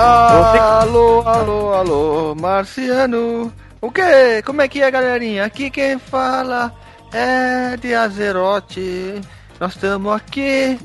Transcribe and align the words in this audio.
Alô, 0.00 1.22
alô, 1.26 1.74
alô, 1.74 2.34
Marciano. 2.36 3.52
O 3.80 3.90
que? 3.90 4.42
Como 4.44 4.62
é 4.62 4.68
que 4.68 4.80
é, 4.80 4.88
galerinha? 4.88 5.44
Aqui 5.44 5.70
quem 5.70 5.98
fala 5.98 6.72
é 7.12 7.76
de 7.76 7.92
Azerote. 7.96 9.20
Nós 9.58 9.74
estamos 9.74 10.14
aqui 10.14 10.78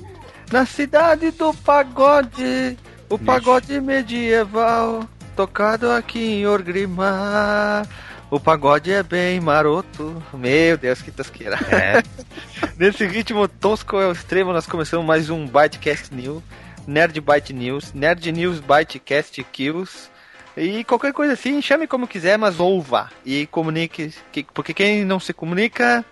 na 0.52 0.66
cidade 0.66 1.30
do 1.30 1.54
pagode. 1.54 2.76
O 3.08 3.20
pagode 3.20 3.80
medieval, 3.80 5.08
tocado 5.36 5.92
aqui 5.92 6.40
em 6.40 6.48
Orgrimmar. 6.48 7.88
O 8.32 8.40
pagode 8.40 8.92
é 8.92 9.04
bem 9.04 9.40
maroto. 9.40 10.24
Meu 10.34 10.76
Deus, 10.76 11.04
que 11.04 11.12
tosqueira. 11.12 11.60
É. 11.70 12.02
Nesse 12.80 13.06
ritmo 13.06 13.48
tosco 13.48 13.96
ao 13.96 14.12
extremo, 14.12 14.52
nós 14.52 14.66
começamos 14.66 15.06
mais 15.06 15.30
um 15.30 15.46
Bytecast 15.46 16.12
News. 16.12 16.42
Nerd 16.88 17.20
Byte 17.22 17.54
News, 17.54 17.94
Nerd 17.94 18.32
News 18.32 18.60
Bytecast 18.60 19.44
Kills. 19.52 20.10
E 20.56 20.84
qualquer 20.84 21.14
coisa 21.14 21.34
assim, 21.34 21.62
chame 21.62 21.88
como 21.88 22.08
quiser, 22.08 22.38
mas 22.38 22.60
ouva. 22.60 23.10
E 23.26 23.48
comunique. 23.48 24.14
que- 24.32 24.46
porque 24.54 24.74
quem 24.74 25.04
não 25.04 25.20
se 25.20 25.34
comunica. 25.34 26.06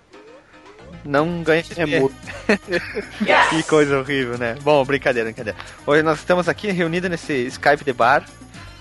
Não 1.06 1.42
ganha 1.42 1.64
XP. 1.64 1.82
É 1.82 2.00
mudo. 2.00 2.14
que 3.50 3.64
coisa 3.64 4.00
horrível, 4.00 4.38
né? 4.38 4.56
Bom, 4.62 4.84
brincadeira, 4.86 5.28
brincadeira. 5.30 5.58
Hoje 5.86 6.04
nós 6.04 6.20
estamos 6.20 6.48
aqui 6.50 6.72
reunidos 6.72 7.10
nesse 7.10 7.34
Skype 7.48 7.84
de 7.84 7.94
bar 7.94 8.24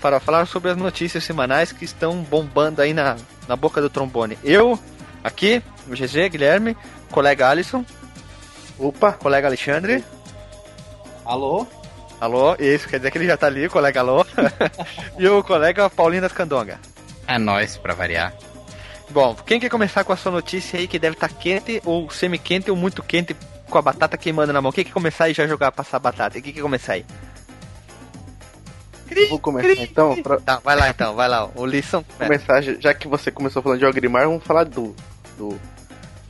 para 0.01 0.19
falar 0.19 0.45
sobre 0.45 0.71
as 0.71 0.77
notícias 0.77 1.23
semanais 1.23 1.71
que 1.71 1.85
estão 1.85 2.21
bombando 2.23 2.81
aí 2.81 2.93
na, 2.93 3.15
na 3.47 3.55
boca 3.55 3.81
do 3.81 3.89
trombone. 3.89 4.37
Eu, 4.43 4.77
aqui, 5.23 5.61
o 5.87 5.91
GG, 5.95 6.29
Guilherme, 6.29 6.75
colega 7.11 7.49
Alisson, 7.49 7.85
Opa, 8.77 9.11
colega 9.13 9.47
Alexandre. 9.47 10.03
Alô? 11.23 11.67
Alô, 12.21 12.55
isso 12.59 12.87
quer 12.87 12.97
dizer 12.97 13.09
que 13.09 13.17
ele 13.17 13.25
já 13.25 13.35
tá 13.35 13.47
ali, 13.47 13.67
colega 13.67 13.99
alô. 13.99 14.23
e 15.17 15.27
o 15.27 15.43
colega 15.43 15.89
Paulinho 15.89 16.21
das 16.21 16.31
Candonga. 16.31 16.79
É 17.27 17.39
nóis, 17.39 17.77
pra 17.77 17.95
variar. 17.95 18.31
Bom, 19.09 19.33
quem 19.33 19.59
quer 19.59 19.69
começar 19.69 20.03
com 20.03 20.13
a 20.13 20.15
sua 20.15 20.31
notícia 20.31 20.79
aí 20.79 20.87
que 20.87 20.99
deve 20.99 21.15
estar 21.15 21.29
quente, 21.29 21.81
ou 21.83 22.11
semi-quente, 22.11 22.69
ou 22.69 22.77
muito 22.77 23.01
quente, 23.01 23.35
com 23.67 23.75
a 23.75 23.81
batata 23.81 24.19
queimando 24.19 24.53
na 24.53 24.61
mão? 24.61 24.71
Quem 24.71 24.85
quer 24.85 24.91
começar 24.91 25.29
e 25.29 25.33
já 25.33 25.47
jogar, 25.47 25.71
passar 25.71 25.97
a 25.97 25.99
batata? 25.99 26.39
Quem 26.39 26.53
quer 26.53 26.61
começar 26.61 26.93
aí? 26.93 27.05
vou 29.27 29.39
começar 29.39 29.81
então. 29.81 30.21
Pra 30.21 30.39
Tá, 30.39 30.61
vai 30.63 30.75
lá 30.75 30.89
então, 30.89 31.15
vai 31.15 31.27
lá. 31.27 31.49
O 31.55 31.65
Lisson. 31.65 32.05
começar, 32.19 32.61
já 32.61 32.93
que 32.93 33.07
você 33.07 33.31
começou 33.31 33.63
falando 33.63 33.79
de 33.79 33.85
Ogrimmar, 33.87 34.27
vamos 34.27 34.43
falar 34.43 34.65
do, 34.65 34.95
do 35.39 35.59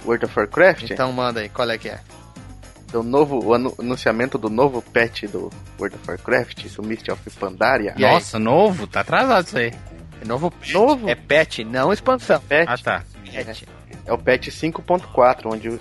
World 0.06 0.24
of 0.24 0.40
Warcraft. 0.40 0.90
Então 0.90 1.12
manda 1.12 1.41
aí, 1.41 1.50
qual 1.50 1.69
é 1.69 1.78
que 1.78 1.90
é? 1.90 2.00
Do 2.91 3.02
novo, 3.03 3.41
o 3.44 3.53
anu- 3.53 3.74
anunciamento 3.79 4.38
do 4.38 4.50
novo 4.50 4.81
patch 4.81 5.24
do 5.24 5.50
World 5.79 5.96
of 5.96 6.09
Warcraft, 6.09 6.66
do 6.75 6.84
Mist 6.84 7.09
of 7.09 7.29
Pandaria. 7.40 7.94
E 7.97 8.03
aí? 8.06 8.13
Nossa, 8.13 8.38
novo? 8.38 8.85
Tá 8.85 9.00
atrasado 9.00 9.46
isso 9.47 9.57
aí. 9.57 9.74
É 10.22 10.25
novo. 10.25 10.53
Novo? 10.72 11.09
É 11.09 11.16
patch, 11.16 11.59
não 11.59 11.94
expansão. 11.94 12.40
Patch 12.41 12.68
Ah, 12.68 12.78
tá. 12.78 13.03
Patch. 13.46 13.63
é 14.06 14.12
o 14.13 14.18
patch 14.18 14.50
5.4, 14.50 15.46
onde 15.53 15.69
o, 15.69 15.80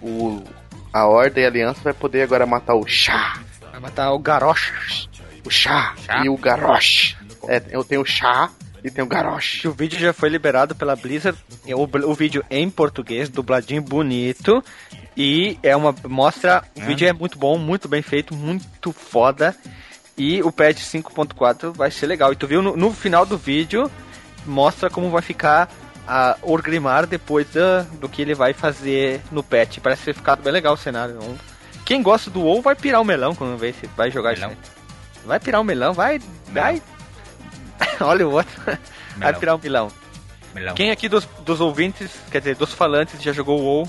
o- 0.00 0.44
a 0.92 1.06
Horda 1.06 1.40
e 1.40 1.44
a 1.44 1.48
Aliança 1.48 1.80
vai 1.82 1.92
poder 1.92 2.22
agora 2.22 2.46
matar 2.46 2.74
o 2.76 2.86
Chá, 2.86 3.40
Vai 3.72 3.80
matar 3.80 4.12
o 4.12 4.18
Garrosh. 4.20 5.08
o 5.44 5.50
Chá, 5.50 5.94
Chá? 6.06 6.22
e 6.24 6.28
o 6.28 6.36
Garrosh. 6.36 7.16
É, 7.48 7.60
eu 7.70 7.82
tenho 7.82 8.02
o 8.02 8.06
Chá 8.06 8.48
e 8.84 8.90
tenho 8.90 9.06
o 9.06 9.08
Garrosh. 9.08 9.60
Que 9.62 9.68
o 9.68 9.72
vídeo 9.72 9.98
já 9.98 10.12
foi 10.12 10.28
liberado 10.28 10.74
pela 10.74 10.94
Blizzard. 10.94 11.36
O, 11.66 12.10
o 12.10 12.14
vídeo 12.14 12.44
em 12.50 12.68
português, 12.70 13.28
dubladinho 13.28 13.82
bonito. 13.82 14.62
E 15.16 15.58
é 15.62 15.74
uma. 15.74 15.94
Mostra. 16.06 16.62
O 16.76 16.80
É. 16.80 16.84
vídeo 16.84 17.08
é 17.08 17.12
muito 17.12 17.38
bom, 17.38 17.56
muito 17.58 17.88
bem 17.88 18.02
feito, 18.02 18.34
muito 18.34 18.92
foda. 18.92 19.56
E 20.16 20.42
o 20.42 20.52
patch 20.52 20.78
5.4 20.82 21.72
vai 21.72 21.90
ser 21.90 22.06
legal. 22.06 22.32
E 22.32 22.36
tu 22.36 22.46
viu 22.46 22.60
no, 22.62 22.76
no 22.76 22.92
final 22.92 23.24
do 23.26 23.36
vídeo, 23.38 23.90
mostra 24.46 24.88
como 24.90 25.10
vai 25.10 25.22
ficar 25.22 25.68
a 26.06 26.36
Orgrimmar 26.42 27.06
depois 27.06 27.48
da- 27.50 27.80
do 27.98 28.08
que 28.08 28.20
ele 28.22 28.34
vai 28.34 28.52
fazer 28.52 29.20
no 29.32 29.42
patch. 29.42 29.78
Parece 29.78 30.04
ter 30.04 30.14
ficado 30.14 30.42
bem 30.42 30.52
legal 30.52 30.74
o 30.74 30.76
cenário. 30.76 31.18
Quem 31.84 32.02
gosta 32.02 32.30
do 32.30 32.40
WoW 32.42 32.60
vai 32.62 32.74
pirar 32.74 33.00
o 33.00 33.04
melão 33.04 33.34
quando 33.34 33.56
vê 33.58 33.72
se 33.72 33.86
vai 33.96 34.10
jogar 34.10 34.34
Melão. 34.34 34.52
Vai 35.24 35.40
pirar 35.40 35.60
o 35.60 35.64
melão, 35.64 35.92
vai. 35.94 36.20
Vai. 36.52 36.82
Olha 38.04 38.26
o 38.28 38.32
outro. 38.32 38.62
Vai 38.64 38.78
Melão. 39.16 39.40
pirar 39.40 39.54
o 39.56 39.60
melão. 39.62 39.88
Melão. 40.54 40.74
Quem 40.74 40.90
aqui 40.90 41.08
dos, 41.08 41.26
dos 41.44 41.60
ouvintes, 41.60 42.10
quer 42.30 42.38
dizer, 42.38 42.56
dos 42.56 42.72
falantes, 42.72 43.20
já 43.22 43.32
jogou 43.32 43.60
o 43.60 43.64
WoW? 43.64 43.88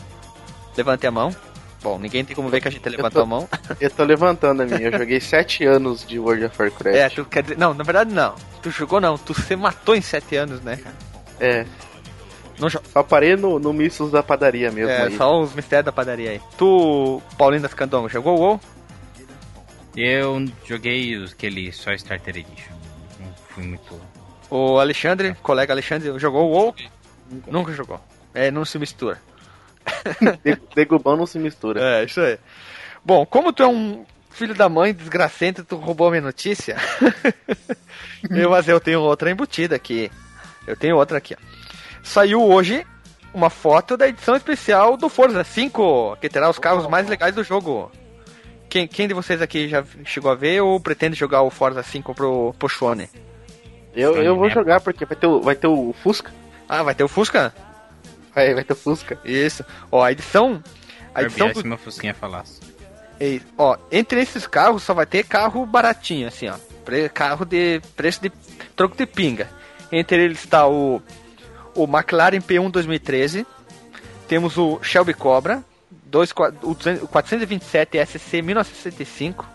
Levante 0.77 1.05
a 1.07 1.11
mão. 1.11 1.35
Bom, 1.81 1.99
ninguém 1.99 2.25
tem 2.25 2.35
como 2.35 2.49
ver 2.49 2.61
que 2.61 2.67
a 2.67 2.71
gente 2.71 2.87
levantou 2.89 3.21
a 3.21 3.25
mão. 3.25 3.47
Eu 3.79 3.91
tô 3.91 4.03
levantando 4.03 4.63
a 4.63 4.65
minha, 4.65 4.87
eu 4.89 4.97
joguei 4.97 5.19
7 5.19 5.63
anos 5.65 6.03
de 6.05 6.17
World 6.17 6.45
of 6.45 6.59
Warcraft. 6.59 6.97
É, 6.97 7.09
tu 7.09 7.23
quer 7.25 7.43
dizer. 7.43 7.57
Não, 7.59 7.73
na 7.75 7.83
verdade 7.83 8.11
não. 8.11 8.33
Tu 8.63 8.71
jogou 8.71 8.99
não, 8.99 9.17
tu 9.19 9.33
se 9.39 9.55
matou 9.55 9.95
em 9.95 10.01
7 10.01 10.35
anos, 10.35 10.61
né, 10.61 10.77
cara? 10.77 10.95
É, 11.39 11.65
Não 12.57 12.67
jo- 12.69 12.81
só 12.91 13.03
parei 13.03 13.35
no, 13.35 13.59
no 13.59 13.71
Missos 13.71 14.09
da 14.11 14.23
padaria 14.23 14.71
mesmo 14.71 14.89
É, 14.89 15.03
aí. 15.03 15.15
só 15.17 15.39
os 15.39 15.53
mistérios 15.53 15.85
da 15.85 15.91
padaria 15.91 16.31
aí. 16.31 16.41
Tu, 16.57 17.21
Paulinho 17.37 17.61
das 17.61 17.73
Candongas, 17.75 18.11
jogou 18.11 18.35
o 18.35 18.41
WoW? 18.41 18.61
Eu 19.95 20.45
joguei 20.65 21.23
aquele 21.23 21.71
só 21.71 21.93
Starter 21.93 22.35
Edition. 22.37 22.73
Muito. 23.57 23.99
O 24.49 24.79
Alexandre, 24.79 25.33
colega 25.41 25.73
Alexandre, 25.73 26.17
jogou 26.19 26.49
o 26.49 26.51
WoW? 26.51 26.75
Nunca 27.47 27.71
jogou. 27.73 27.99
É, 28.33 28.51
não 28.51 28.65
se 28.65 28.77
mistura. 28.77 29.19
De- 30.43 30.61
Degubão 30.75 31.15
não 31.15 31.25
se 31.25 31.39
mistura. 31.39 31.81
É, 31.81 32.03
isso 32.05 32.19
aí. 32.19 32.37
Bom, 33.03 33.25
como 33.25 33.53
tu 33.53 33.63
é 33.63 33.67
um 33.67 34.05
filho 34.31 34.53
da 34.53 34.67
mãe 34.67 34.93
desgracento, 34.93 35.63
tu 35.63 35.77
roubou 35.77 36.07
a 36.07 36.11
minha 36.11 36.21
notícia. 36.21 36.75
eu, 38.29 38.49
mas 38.49 38.67
eu 38.67 38.79
tenho 38.79 39.01
outra 39.01 39.31
embutida 39.31 39.75
aqui. 39.75 40.11
Eu 40.67 40.75
tenho 40.75 40.97
outra 40.97 41.17
aqui, 41.17 41.35
ó. 41.35 41.37
Saiu 42.03 42.43
hoje 42.43 42.85
uma 43.33 43.49
foto 43.49 43.97
da 43.97 44.07
edição 44.07 44.35
especial 44.35 44.95
do 44.97 45.09
Forza 45.09 45.43
5, 45.43 46.17
que 46.21 46.29
terá 46.29 46.49
os 46.49 46.59
carros 46.59 46.87
mais 46.87 47.07
legais 47.07 47.33
do 47.35 47.43
jogo. 47.43 47.91
Quem, 48.69 48.87
quem 48.87 49.07
de 49.07 49.13
vocês 49.13 49.41
aqui 49.41 49.67
já 49.67 49.83
chegou 50.05 50.31
a 50.31 50.35
ver 50.35 50.61
ou 50.61 50.79
pretende 50.79 51.15
jogar 51.15 51.41
o 51.41 51.49
Forza 51.49 51.81
5 51.83 52.13
pro, 52.13 52.53
pro 52.57 52.67
Shone? 52.69 53.09
Eu, 53.95 54.15
eu 54.21 54.35
vou 54.35 54.49
jogar 54.49 54.81
porque 54.81 55.05
vai 55.05 55.15
ter, 55.15 55.27
o, 55.27 55.41
vai 55.41 55.55
ter 55.55 55.67
o 55.67 55.93
Fusca. 56.03 56.31
Ah, 56.67 56.83
vai 56.83 56.93
ter 56.95 57.03
o 57.03 57.07
Fusca? 57.07 57.53
Vai, 58.33 58.53
vai 58.53 58.63
ter 58.63 58.73
o 58.73 58.75
Fusca. 58.75 59.17
Isso. 59.23 59.63
Ó, 59.91 60.03
a 60.03 60.11
edição. 60.11 60.61
A 61.13 61.21
edição 61.23 61.47
Barbie, 61.47 61.53
do, 61.53 61.61
se 61.61 61.67
meu 61.67 61.77
Fusquinha 61.77 62.13
falasse. 62.13 62.59
E, 63.21 63.41
ó, 63.57 63.77
entre 63.91 64.19
esses 64.21 64.45
carros 64.45 64.83
só 64.83 64.93
vai 64.93 65.05
ter 65.05 65.23
carro 65.23 65.65
baratinho, 65.65 66.27
assim, 66.27 66.49
ó. 66.49 66.55
Pre- 66.83 67.07
carro 67.09 67.45
de 67.45 67.81
preço 67.95 68.21
de 68.21 68.31
troco 68.75 68.95
de 68.97 69.05
pinga. 69.05 69.49
Entre 69.91 70.21
eles 70.21 70.39
está 70.43 70.67
o, 70.67 71.01
o 71.73 71.83
McLaren 71.85 72.41
P1 72.41 72.69
2013. 72.69 73.45
Temos 74.27 74.57
o 74.57 74.79
Shelby 74.81 75.13
Cobra, 75.13 75.63
dois, 76.05 76.33
qua- 76.33 76.51
o 76.63 76.73
200 76.73 77.03
o 77.03 77.07
427 77.07 77.97
SC 78.05 78.41
1965. 78.41 79.45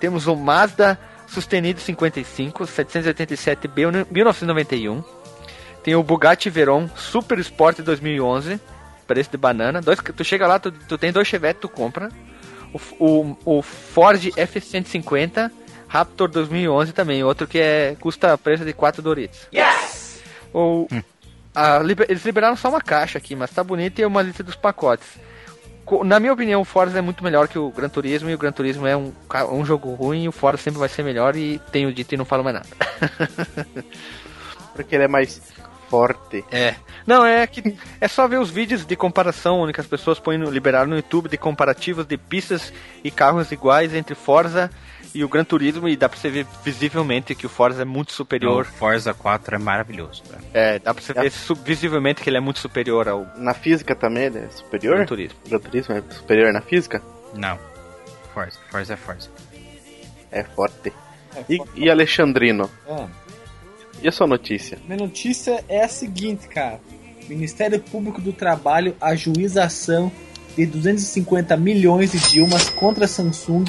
Temos 0.00 0.26
o 0.26 0.34
Mazda 0.36 0.98
Sustenido 1.26 1.80
55, 1.80 2.64
787B 2.64 4.06
1991. 4.10 5.02
Tem 5.82 5.94
o 5.94 6.02
Bugatti 6.02 6.50
Veyron 6.50 6.88
Super 6.96 7.38
Sport 7.38 7.78
2011, 7.80 8.60
preço 9.06 9.30
de 9.30 9.36
banana. 9.36 9.80
Dois, 9.80 9.98
tu 10.00 10.24
chega 10.24 10.46
lá, 10.46 10.58
tu, 10.58 10.70
tu 10.72 10.98
tem 10.98 11.12
dois 11.12 11.28
Chevette, 11.28 11.60
tu 11.60 11.68
compra. 11.68 12.10
O, 12.72 12.80
o, 13.44 13.58
o 13.58 13.62
Ford 13.62 14.20
F-150 14.36 15.50
Raptor 15.88 16.28
2011 16.28 16.92
também, 16.92 17.22
outro 17.22 17.46
que 17.46 17.58
é 17.58 17.96
custa 18.00 18.36
preço 18.36 18.64
de 18.64 18.72
4 18.72 19.00
Doritos. 19.00 19.46
Yes! 19.54 20.20
O, 20.52 20.88
a 21.54 21.78
liber- 21.78 22.06
eles 22.10 22.24
liberaram 22.24 22.56
só 22.56 22.68
uma 22.68 22.80
caixa 22.80 23.18
aqui, 23.18 23.36
mas 23.36 23.50
tá 23.52 23.62
bonito 23.62 23.98
e 23.98 24.02
é 24.02 24.06
uma 24.06 24.20
lista 24.22 24.42
dos 24.42 24.56
pacotes. 24.56 25.06
Na 26.04 26.18
minha 26.18 26.32
opinião, 26.32 26.60
o 26.60 26.64
Forza 26.64 26.98
é 26.98 27.02
muito 27.02 27.22
melhor 27.22 27.46
que 27.46 27.58
o 27.58 27.70
Gran 27.70 27.88
Turismo 27.88 28.28
e 28.28 28.34
o 28.34 28.38
Gran 28.38 28.50
Turismo 28.50 28.86
é 28.86 28.96
um, 28.96 29.12
um 29.52 29.64
jogo 29.64 29.94
ruim 29.94 30.24
e 30.24 30.28
o 30.28 30.32
Forza 30.32 30.62
sempre 30.62 30.80
vai 30.80 30.88
ser 30.88 31.04
melhor 31.04 31.36
e 31.36 31.60
tenho 31.70 31.92
dito 31.92 32.12
e 32.12 32.16
não 32.16 32.24
falo 32.24 32.42
mais 32.42 32.56
nada. 32.56 32.68
Porque 34.74 34.96
ele 34.96 35.04
é 35.04 35.08
mais 35.08 35.40
forte. 35.88 36.44
É. 36.50 36.74
Não, 37.06 37.24
é 37.24 37.46
que 37.46 37.76
é 38.00 38.08
só 38.08 38.26
ver 38.28 38.38
os 38.38 38.50
vídeos 38.50 38.84
de 38.84 38.96
comparação 38.96 39.60
onde 39.60 39.72
que 39.72 39.80
as 39.80 39.86
pessoas 39.86 40.18
põem 40.18 40.38
no, 40.38 40.50
liberaram 40.50 40.88
no 40.90 40.96
YouTube 40.96 41.28
de 41.28 41.36
comparativos 41.36 42.06
de 42.06 42.16
pistas 42.16 42.72
e 43.04 43.10
carros 43.10 43.50
iguais 43.52 43.94
entre 43.94 44.14
Forza 44.14 44.70
e 45.14 45.24
o 45.24 45.28
Gran 45.28 45.44
Turismo 45.44 45.88
e 45.88 45.96
dá 45.96 46.08
pra 46.08 46.18
você 46.18 46.28
ver 46.28 46.46
visivelmente 46.62 47.34
que 47.34 47.46
o 47.46 47.48
Forza 47.48 47.82
é 47.82 47.84
muito 47.84 48.10
O 48.10 48.12
superior. 48.12 48.64
Forza 48.66 49.14
4 49.14 49.54
é 49.54 49.58
maravilhoso. 49.58 50.22
Cara. 50.28 50.42
É, 50.52 50.78
dá 50.78 50.92
pra 50.92 51.02
você 51.02 51.12
ver 51.14 51.30
su- 51.30 51.54
visivelmente 51.54 52.20
que 52.22 52.28
ele 52.28 52.36
é 52.36 52.40
muito 52.40 52.58
superior 52.60 53.08
ao 53.08 53.26
Na 53.36 53.54
física 53.54 53.94
também 53.94 54.24
ele 54.24 54.38
é 54.40 54.48
superior? 54.48 54.96
Gran 54.96 55.06
Turismo. 55.06 55.38
O 55.46 55.48
Gran 55.48 55.58
Turismo 55.60 55.94
é 55.94 56.02
superior 56.10 56.52
na 56.52 56.60
física? 56.60 57.00
Não. 57.34 57.58
Forza. 58.34 58.58
Forza 58.70 58.92
é 58.92 58.96
Forza. 58.96 59.30
É 60.30 60.42
forte. 60.42 60.92
E, 61.48 61.58
e 61.74 61.90
Alexandrino? 61.90 62.70
Ah, 62.88 63.06
E 64.02 64.08
a 64.08 64.12
sua 64.12 64.26
notícia? 64.26 64.78
minha 64.86 64.98
notícia 64.98 65.64
é 65.68 65.82
a 65.82 65.88
seguinte, 65.88 66.48
cara. 66.48 66.80
Ministério 67.28 67.80
Público 67.80 68.20
do 68.20 68.32
Trabalho 68.32 68.94
ajuiza 69.00 69.64
ação 69.64 70.12
de 70.56 70.64
250 70.64 71.56
milhões 71.56 72.12
de 72.12 72.18
Dilmas 72.30 72.70
contra 72.70 73.04
a 73.04 73.08
Samsung 73.08 73.64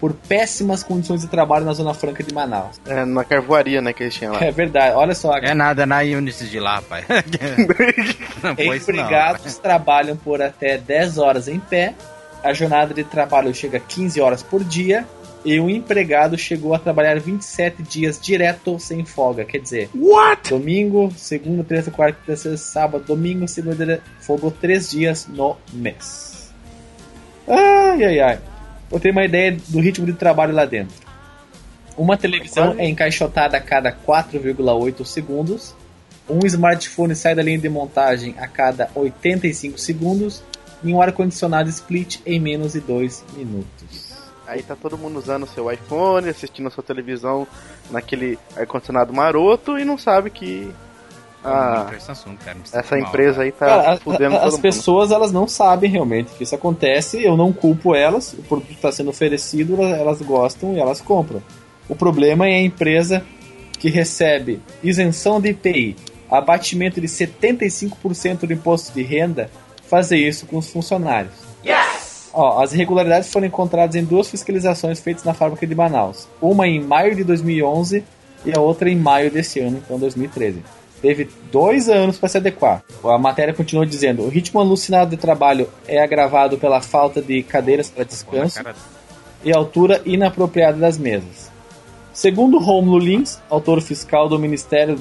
por 0.00 0.14
péssimas 0.14 0.82
condições 0.82 1.20
de 1.20 1.28
trabalho 1.28 1.66
na 1.66 1.74
Zona 1.74 1.92
Franca 1.92 2.22
de 2.22 2.32
Manaus. 2.32 2.80
É, 2.86 3.04
na 3.04 3.22
carvoaria, 3.22 3.82
né, 3.82 3.92
que 3.92 4.04
eles 4.04 4.14
tinham 4.14 4.32
lá. 4.32 4.42
É 4.42 4.50
verdade, 4.50 4.94
olha 4.96 5.14
só. 5.14 5.36
É 5.36 5.54
nada 5.54 5.84
na 5.84 5.98
Unisys 5.98 6.50
de 6.50 6.58
lá, 6.58 6.80
pai. 6.80 7.04
Empregados 8.58 9.58
trabalham 9.58 10.16
por 10.16 10.40
até 10.40 10.78
10 10.78 11.18
horas 11.18 11.48
em 11.48 11.60
pé, 11.60 11.94
a 12.42 12.54
jornada 12.54 12.94
de 12.94 13.04
trabalho 13.04 13.54
chega 13.54 13.76
a 13.76 13.80
15 13.80 14.20
horas 14.22 14.42
por 14.42 14.64
dia 14.64 15.06
e 15.44 15.58
o 15.58 15.70
empregado 15.70 16.36
chegou 16.36 16.74
a 16.74 16.78
trabalhar 16.78 17.18
27 17.18 17.82
dias 17.82 18.20
direto 18.20 18.78
sem 18.78 19.04
folga. 19.04 19.44
Quer 19.44 19.58
dizer, 19.58 19.90
What? 19.94 20.50
domingo, 20.50 21.10
segunda, 21.16 21.64
terça, 21.64 21.90
quarta, 21.90 22.18
terça, 22.26 22.56
sábado, 22.56 23.04
domingo, 23.04 23.48
segunda, 23.48 24.02
folgou 24.20 24.50
3 24.50 24.90
dias 24.90 25.26
no 25.26 25.56
mês. 25.72 26.52
Ai, 27.48 28.04
ai, 28.04 28.20
ai. 28.20 28.38
Eu 28.90 29.00
tenho 29.00 29.12
uma 29.12 29.24
ideia 29.24 29.56
do 29.68 29.80
ritmo 29.80 30.04
de 30.04 30.12
trabalho 30.12 30.52
lá 30.54 30.64
dentro. 30.64 30.94
Uma 31.96 32.16
televisão 32.16 32.74
é 32.78 32.86
encaixotada 32.88 33.56
a 33.56 33.60
cada 33.60 33.92
4,8 33.92 35.04
segundos. 35.04 35.74
Um 36.28 36.46
smartphone 36.46 37.14
sai 37.14 37.34
da 37.34 37.42
linha 37.42 37.58
de 37.58 37.68
montagem 37.68 38.34
a 38.38 38.46
cada 38.46 38.90
85 38.94 39.78
segundos. 39.78 40.42
E 40.82 40.92
um 40.92 41.00
ar-condicionado 41.00 41.68
split 41.68 42.20
em 42.24 42.40
menos 42.40 42.72
de 42.72 42.80
2 42.80 43.24
minutos. 43.36 43.79
Aí 44.50 44.62
tá 44.64 44.74
todo 44.74 44.98
mundo 44.98 45.16
usando 45.16 45.44
o 45.44 45.46
seu 45.46 45.70
iPhone, 45.70 46.28
assistindo 46.28 46.66
a 46.66 46.70
sua 46.70 46.82
televisão 46.82 47.46
naquele 47.88 48.36
ar-condicionado 48.56 49.12
maroto 49.14 49.78
e 49.78 49.84
não 49.84 49.96
sabe 49.96 50.28
que 50.28 50.68
a, 51.44 51.88
Samsung, 52.00 52.36
cara, 52.36 52.58
essa 52.72 52.96
mal, 52.96 53.08
empresa 53.08 53.42
aí 53.42 53.52
tá 53.52 53.66
Cara, 53.66 53.92
a- 53.92 53.96
fudendo 53.98 54.34
a- 54.34 54.38
todo 54.40 54.48
as 54.48 54.52
mundo. 54.54 54.62
pessoas 54.62 55.10
elas 55.12 55.30
não 55.30 55.46
sabem 55.46 55.88
realmente 55.88 56.32
que 56.32 56.42
isso 56.42 56.54
acontece. 56.54 57.22
Eu 57.22 57.36
não 57.36 57.52
culpo 57.52 57.94
elas. 57.94 58.32
O 58.32 58.42
produto 58.42 58.72
está 58.72 58.90
sendo 58.90 59.10
oferecido, 59.10 59.74
elas- 59.80 59.98
elas 60.00 60.22
gostam 60.22 60.74
e 60.74 60.80
elas 60.80 61.00
compram. 61.00 61.40
O 61.88 61.94
problema 61.94 62.46
é 62.48 62.54
a 62.56 62.60
empresa 62.60 63.24
que 63.78 63.88
recebe 63.88 64.60
isenção 64.82 65.40
de 65.40 65.50
IPI, 65.50 65.96
abatimento 66.30 67.00
de 67.00 67.06
75% 67.08 68.46
do 68.46 68.52
imposto 68.52 68.92
de 68.92 69.02
renda, 69.02 69.48
fazer 69.88 70.18
isso 70.18 70.44
com 70.44 70.58
os 70.58 70.68
funcionários. 70.68 71.49
Ó, 72.32 72.62
as 72.62 72.72
irregularidades 72.72 73.32
foram 73.32 73.46
encontradas 73.46 73.96
em 73.96 74.04
duas 74.04 74.30
fiscalizações 74.30 75.00
feitas 75.00 75.24
na 75.24 75.34
fábrica 75.34 75.66
de 75.66 75.74
Manaus. 75.74 76.28
Uma 76.40 76.66
em 76.68 76.80
maio 76.80 77.14
de 77.14 77.24
2011 77.24 78.04
e 78.44 78.56
a 78.56 78.60
outra 78.60 78.88
em 78.88 78.96
maio 78.96 79.30
desse 79.30 79.60
ano, 79.60 79.82
então 79.84 79.98
2013. 79.98 80.62
Teve 81.02 81.28
dois 81.50 81.88
anos 81.88 82.18
para 82.18 82.28
se 82.28 82.36
adequar. 82.36 82.82
A 83.02 83.18
matéria 83.18 83.54
continua 83.54 83.86
dizendo: 83.86 84.22
o 84.22 84.28
ritmo 84.28 84.60
alucinado 84.60 85.10
de 85.10 85.16
trabalho 85.16 85.68
é 85.88 86.00
agravado 86.00 86.58
pela 86.58 86.80
falta 86.80 87.22
de 87.22 87.42
cadeiras 87.42 87.90
para 87.90 88.04
descanso 88.04 88.60
e 89.42 89.52
altura 89.52 90.02
inapropriada 90.04 90.78
das 90.78 90.98
mesas. 90.98 91.50
Segundo 92.12 92.58
Romulo 92.58 92.98
Lins, 92.98 93.40
autor 93.48 93.80
fiscal 93.80 94.28
do 94.28 94.38
Ministério 94.38 94.98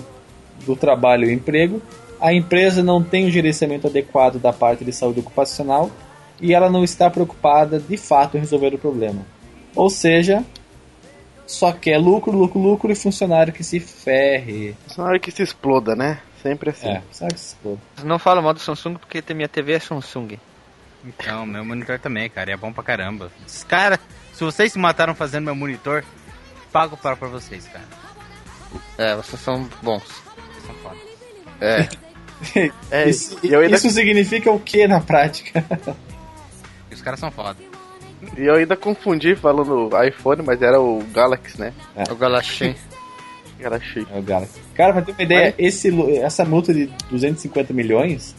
do 0.65 0.75
Trabalho 0.75 1.29
e 1.29 1.33
Emprego, 1.33 1.81
a 2.19 2.33
empresa 2.33 2.81
não 2.81 3.03
tem 3.03 3.25
o 3.25 3.31
gerenciamento 3.31 3.87
adequado 3.87 4.39
da 4.39 4.53
parte 4.53 4.85
de 4.85 4.93
saúde 4.93 5.19
ocupacional 5.19 5.91
e 6.41 6.53
ela 6.53 6.69
não 6.69 6.83
está 6.83 7.09
preocupada 7.09 7.79
de 7.79 7.97
fato 7.97 8.37
em 8.37 8.39
resolver 8.39 8.73
o 8.73 8.77
problema. 8.77 9.25
Ou 9.75 9.89
seja, 9.89 10.43
só 11.45 11.71
quer 11.71 11.97
lucro, 11.97 12.31
lucro, 12.31 12.59
lucro 12.59 12.91
e 12.91 12.95
funcionário 12.95 13.53
que 13.53 13.63
se 13.63 13.79
ferre. 13.79 14.75
Hora 14.97 15.19
que 15.19 15.31
se 15.31 15.41
exploda, 15.41 15.95
né? 15.95 16.19
Sempre 16.41 16.69
assim. 16.69 16.87
É, 16.87 17.01
sabe 17.11 17.33
que 17.33 17.39
se 17.39 17.47
exploda. 17.47 17.79
Não 18.03 18.19
fala 18.19 18.41
mal 18.41 18.53
do 18.53 18.59
Samsung 18.59 18.95
porque 18.95 19.21
tem 19.21 19.35
minha 19.35 19.49
TV 19.49 19.73
é 19.73 19.79
Samsung. 19.79 20.39
Então, 21.03 21.45
meu 21.45 21.63
monitor 21.63 21.97
também, 21.99 22.29
cara, 22.29 22.51
é 22.51 22.57
bom 22.57 22.71
pra 22.71 22.83
caramba. 22.83 23.31
Cara, 23.67 23.99
se 24.33 24.43
vocês 24.43 24.71
se 24.73 24.79
mataram 24.79 25.15
fazendo 25.15 25.45
meu 25.45 25.55
monitor, 25.55 26.03
pago 26.71 26.97
para 26.97 27.15
pra 27.15 27.27
vocês, 27.27 27.67
cara. 27.67 27.85
É, 28.97 29.15
vocês 29.15 29.41
são 29.41 29.67
bons. 29.81 30.03
Vocês 30.03 30.65
são 30.65 30.75
foda. 30.75 30.97
É. 31.61 31.89
É, 32.89 33.09
isso, 33.09 33.37
eu 33.43 33.59
ainda, 33.59 33.75
isso 33.75 33.89
significa 33.89 34.49
o 34.49 34.57
que 34.57 34.87
na 34.87 35.01
prática? 35.01 35.61
Os 36.99 37.03
caras 37.03 37.19
são 37.19 37.31
foda. 37.31 37.55
e 38.37 38.41
eu 38.45 38.55
ainda 38.55 38.75
confundi 38.75 39.33
falando 39.33 39.89
iPhone, 40.05 40.41
mas 40.45 40.61
era 40.61 40.79
o 40.81 41.01
Galaxy, 41.13 41.57
né? 41.59 41.73
O 42.11 42.15
Galaxy. 42.15 42.75
Era 43.57 43.79
chique. 43.79 44.07
É 44.13 44.19
o 44.19 44.21
Galaxy. 44.21 44.59
Cara, 44.75 44.91
pra 44.93 45.01
ter 45.01 45.11
uma 45.13 45.23
ideia, 45.23 45.55
esse, 45.57 45.89
lu- 45.89 46.09
essa 46.09 46.43
multa 46.43 46.73
de 46.73 46.87
250 47.09 47.71
milhões, 47.73 48.35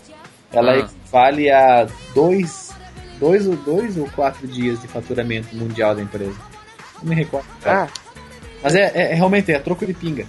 ela 0.53 0.73
Ah. 0.73 0.79
equivale 0.81 1.51
a 1.51 1.87
dois, 2.15 2.71
dois, 3.19 3.47
ou, 3.47 3.57
dois 3.57 3.97
ou 3.97 4.07
quatro 4.11 4.47
dias 4.47 4.79
de 4.81 4.89
faturamento 4.89 5.55
mundial 5.57 5.95
da 5.95 6.03
empresa. 6.03 6.37
Não 7.03 7.09
me 7.09 7.15
recordo. 7.15 7.47
Ah, 7.65 7.87
Mas 8.63 8.75
é, 8.75 8.93
é- 8.95 9.13
é 9.13 9.15
realmente, 9.15 9.51
é 9.51 9.59
troco 9.59 9.87
de 9.87 9.95
pinga. 9.95 10.27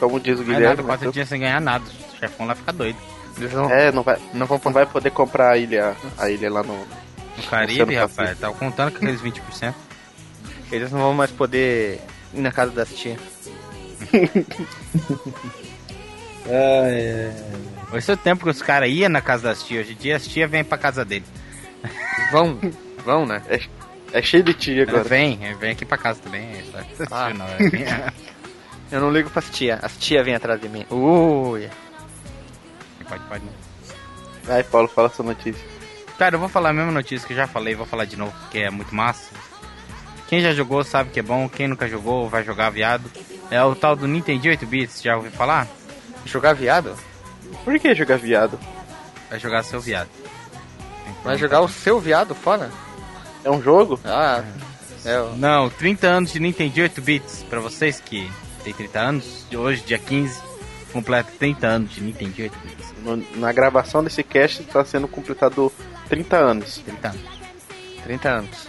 como 0.00 0.18
diz 0.18 0.34
o 0.40 0.42
Não 0.42 0.50
é 0.50 0.54
Guilherme. 0.56 0.66
nada, 0.76 0.82
quatro 0.82 1.06
né? 1.06 1.12
dias 1.12 1.28
sem 1.28 1.38
ganhar 1.40 1.60
nada. 1.60 1.84
O 2.12 2.16
chefão 2.18 2.46
lá 2.46 2.54
fica 2.56 2.72
doido. 2.72 2.98
Não, 3.52 3.70
É, 3.70 3.90
não 3.92 4.02
vai, 4.02 4.16
não 4.32 4.46
vão 4.46 4.60
não 4.64 4.72
vai 4.72 4.86
poder 4.86 5.10
comprar 5.10 5.50
a 5.52 5.56
ilha, 5.56 5.94
a 6.18 6.28
ilha 6.30 6.50
lá 6.50 6.62
no. 6.64 6.76
No 7.36 7.42
Caribe, 7.44 7.82
Oceano 7.82 7.92
rapaz, 7.94 8.14
Pacífico. 8.16 8.40
tava 8.40 8.54
contando 8.54 8.90
com 8.92 8.96
aqueles 8.98 9.20
20%. 9.20 9.74
Eles 10.72 10.90
não 10.90 11.00
vão 11.00 11.14
mais 11.14 11.30
poder 11.30 12.00
ir 12.32 12.40
na 12.40 12.50
casa 12.50 12.72
das 12.72 12.88
tias. 12.90 13.18
É. 16.46 17.32
Esse 17.94 18.10
é 18.10 18.14
o 18.14 18.16
tempo 18.16 18.44
que 18.44 18.50
os 18.50 18.60
caras 18.62 18.90
iam 18.90 19.08
na 19.08 19.20
casa 19.20 19.44
das 19.44 19.62
tias. 19.62 19.84
Hoje 19.86 19.92
em 19.94 19.96
dia 19.96 20.16
as 20.16 20.26
tias 20.26 20.50
vêm 20.50 20.64
pra 20.64 20.76
casa 20.78 21.04
dele. 21.04 21.24
Vão, 22.32 22.58
vão, 23.04 23.26
né? 23.26 23.42
É 24.12 24.22
cheio 24.22 24.42
de 24.42 24.54
tia 24.54 24.84
agora. 24.84 25.04
Vem, 25.04 25.38
vem 25.60 25.72
aqui 25.72 25.84
pra 25.84 25.98
casa 25.98 26.20
também. 26.22 26.42
é 26.42 26.64
Ah. 27.10 27.32
Não, 27.34 27.44
é- 27.46 28.12
Eu 28.90 29.00
não 29.00 29.10
ligo 29.12 29.28
pras 29.30 29.50
tia. 29.50 29.78
As 29.82 29.96
tia 29.98 30.22
vêm 30.24 30.34
atrás 30.34 30.60
de 30.60 30.68
mim. 30.68 30.86
Ui. 30.90 31.68
Pode, 33.08 33.22
pode. 33.24 33.44
não. 33.44 33.52
Vai, 34.44 34.62
Paulo, 34.64 34.88
fala 34.88 35.08
sua 35.10 35.24
notícia. 35.26 35.62
Cara, 36.18 36.36
eu 36.36 36.40
vou 36.40 36.48
falar 36.48 36.70
a 36.70 36.72
mesma 36.72 36.92
notícia 36.92 37.26
que 37.26 37.32
eu 37.32 37.36
já 37.36 37.46
falei, 37.46 37.74
vou 37.74 37.86
falar 37.86 38.04
de 38.04 38.16
novo, 38.16 38.32
porque 38.42 38.58
é 38.58 38.70
muito 38.70 38.94
massa. 38.94 39.30
Quem 40.28 40.40
já 40.40 40.52
jogou 40.52 40.82
sabe 40.84 41.10
que 41.10 41.20
é 41.20 41.22
bom, 41.22 41.48
quem 41.48 41.68
nunca 41.68 41.88
jogou 41.88 42.28
vai 42.28 42.44
jogar 42.44 42.70
viado. 42.70 43.10
É 43.50 43.62
o 43.62 43.74
tal 43.74 43.94
do 43.96 44.06
Nintendo 44.06 44.48
8 44.48 44.66
bits, 44.66 45.02
já 45.02 45.16
ouviu 45.16 45.30
falar? 45.32 45.66
Jogar 46.24 46.54
viado? 46.54 46.94
Por 47.64 47.78
que 47.78 47.94
jogar 47.94 48.16
viado? 48.16 48.58
Vai 49.28 49.38
jogar 49.38 49.62
seu 49.64 49.80
viado. 49.80 50.08
Vai 51.22 51.36
jogar 51.36 51.60
o 51.60 51.68
seu 51.68 52.00
viado 52.00 52.34
fora? 52.34 52.70
É 53.44 53.50
um 53.50 53.60
jogo? 53.62 54.00
Ah, 54.04 54.42
é 55.04 55.20
o... 55.20 55.36
Não, 55.36 55.68
30 55.68 56.06
anos 56.06 56.32
de 56.32 56.40
Nintendo 56.40 56.80
8 56.80 57.02
bits, 57.02 57.44
pra 57.50 57.60
vocês 57.60 58.00
que 58.00 58.30
tem 58.62 58.72
30 58.72 58.98
anos, 59.00 59.46
de 59.50 59.56
hoje, 59.56 59.82
dia 59.82 59.98
15, 59.98 60.40
completa 60.92 61.30
30 61.38 61.66
anos 61.66 61.90
de 61.92 62.00
Nintendo 62.00 62.34
8 62.38 62.58
bits. 62.64 62.94
No- 63.02 63.38
na 63.38 63.52
gravação 63.52 64.02
desse 64.02 64.22
cast 64.22 64.62
está 64.62 64.84
sendo 64.84 65.06
completado 65.06 65.70
30 66.08 66.36
anos. 66.36 66.78
30 66.84 67.08
anos 67.08 67.34
30 68.04 68.28
anos. 68.28 68.68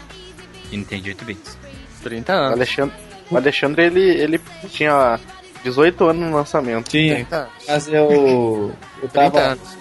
de 0.69 0.77
Nintendo 0.77 1.07
8 1.09 1.25
bits. 1.25 1.57
30 2.03 2.33
O 2.33 2.35
anos. 2.35 2.51
Alexandre, 2.53 2.95
o 3.29 3.37
Alexandre 3.37 3.83
ele, 3.83 4.01
ele 4.01 4.41
tinha 4.69 5.19
18 5.63 6.05
anos 6.05 6.29
no 6.29 6.35
lançamento. 6.35 6.89
Tinha, 6.89 7.15
30 7.15 7.35
anos. 7.35 7.51
mas 7.67 7.87
eu. 7.87 8.73
Eu 9.01 9.09
30 9.09 9.31
tava. 9.31 9.39
anos. 9.39 9.77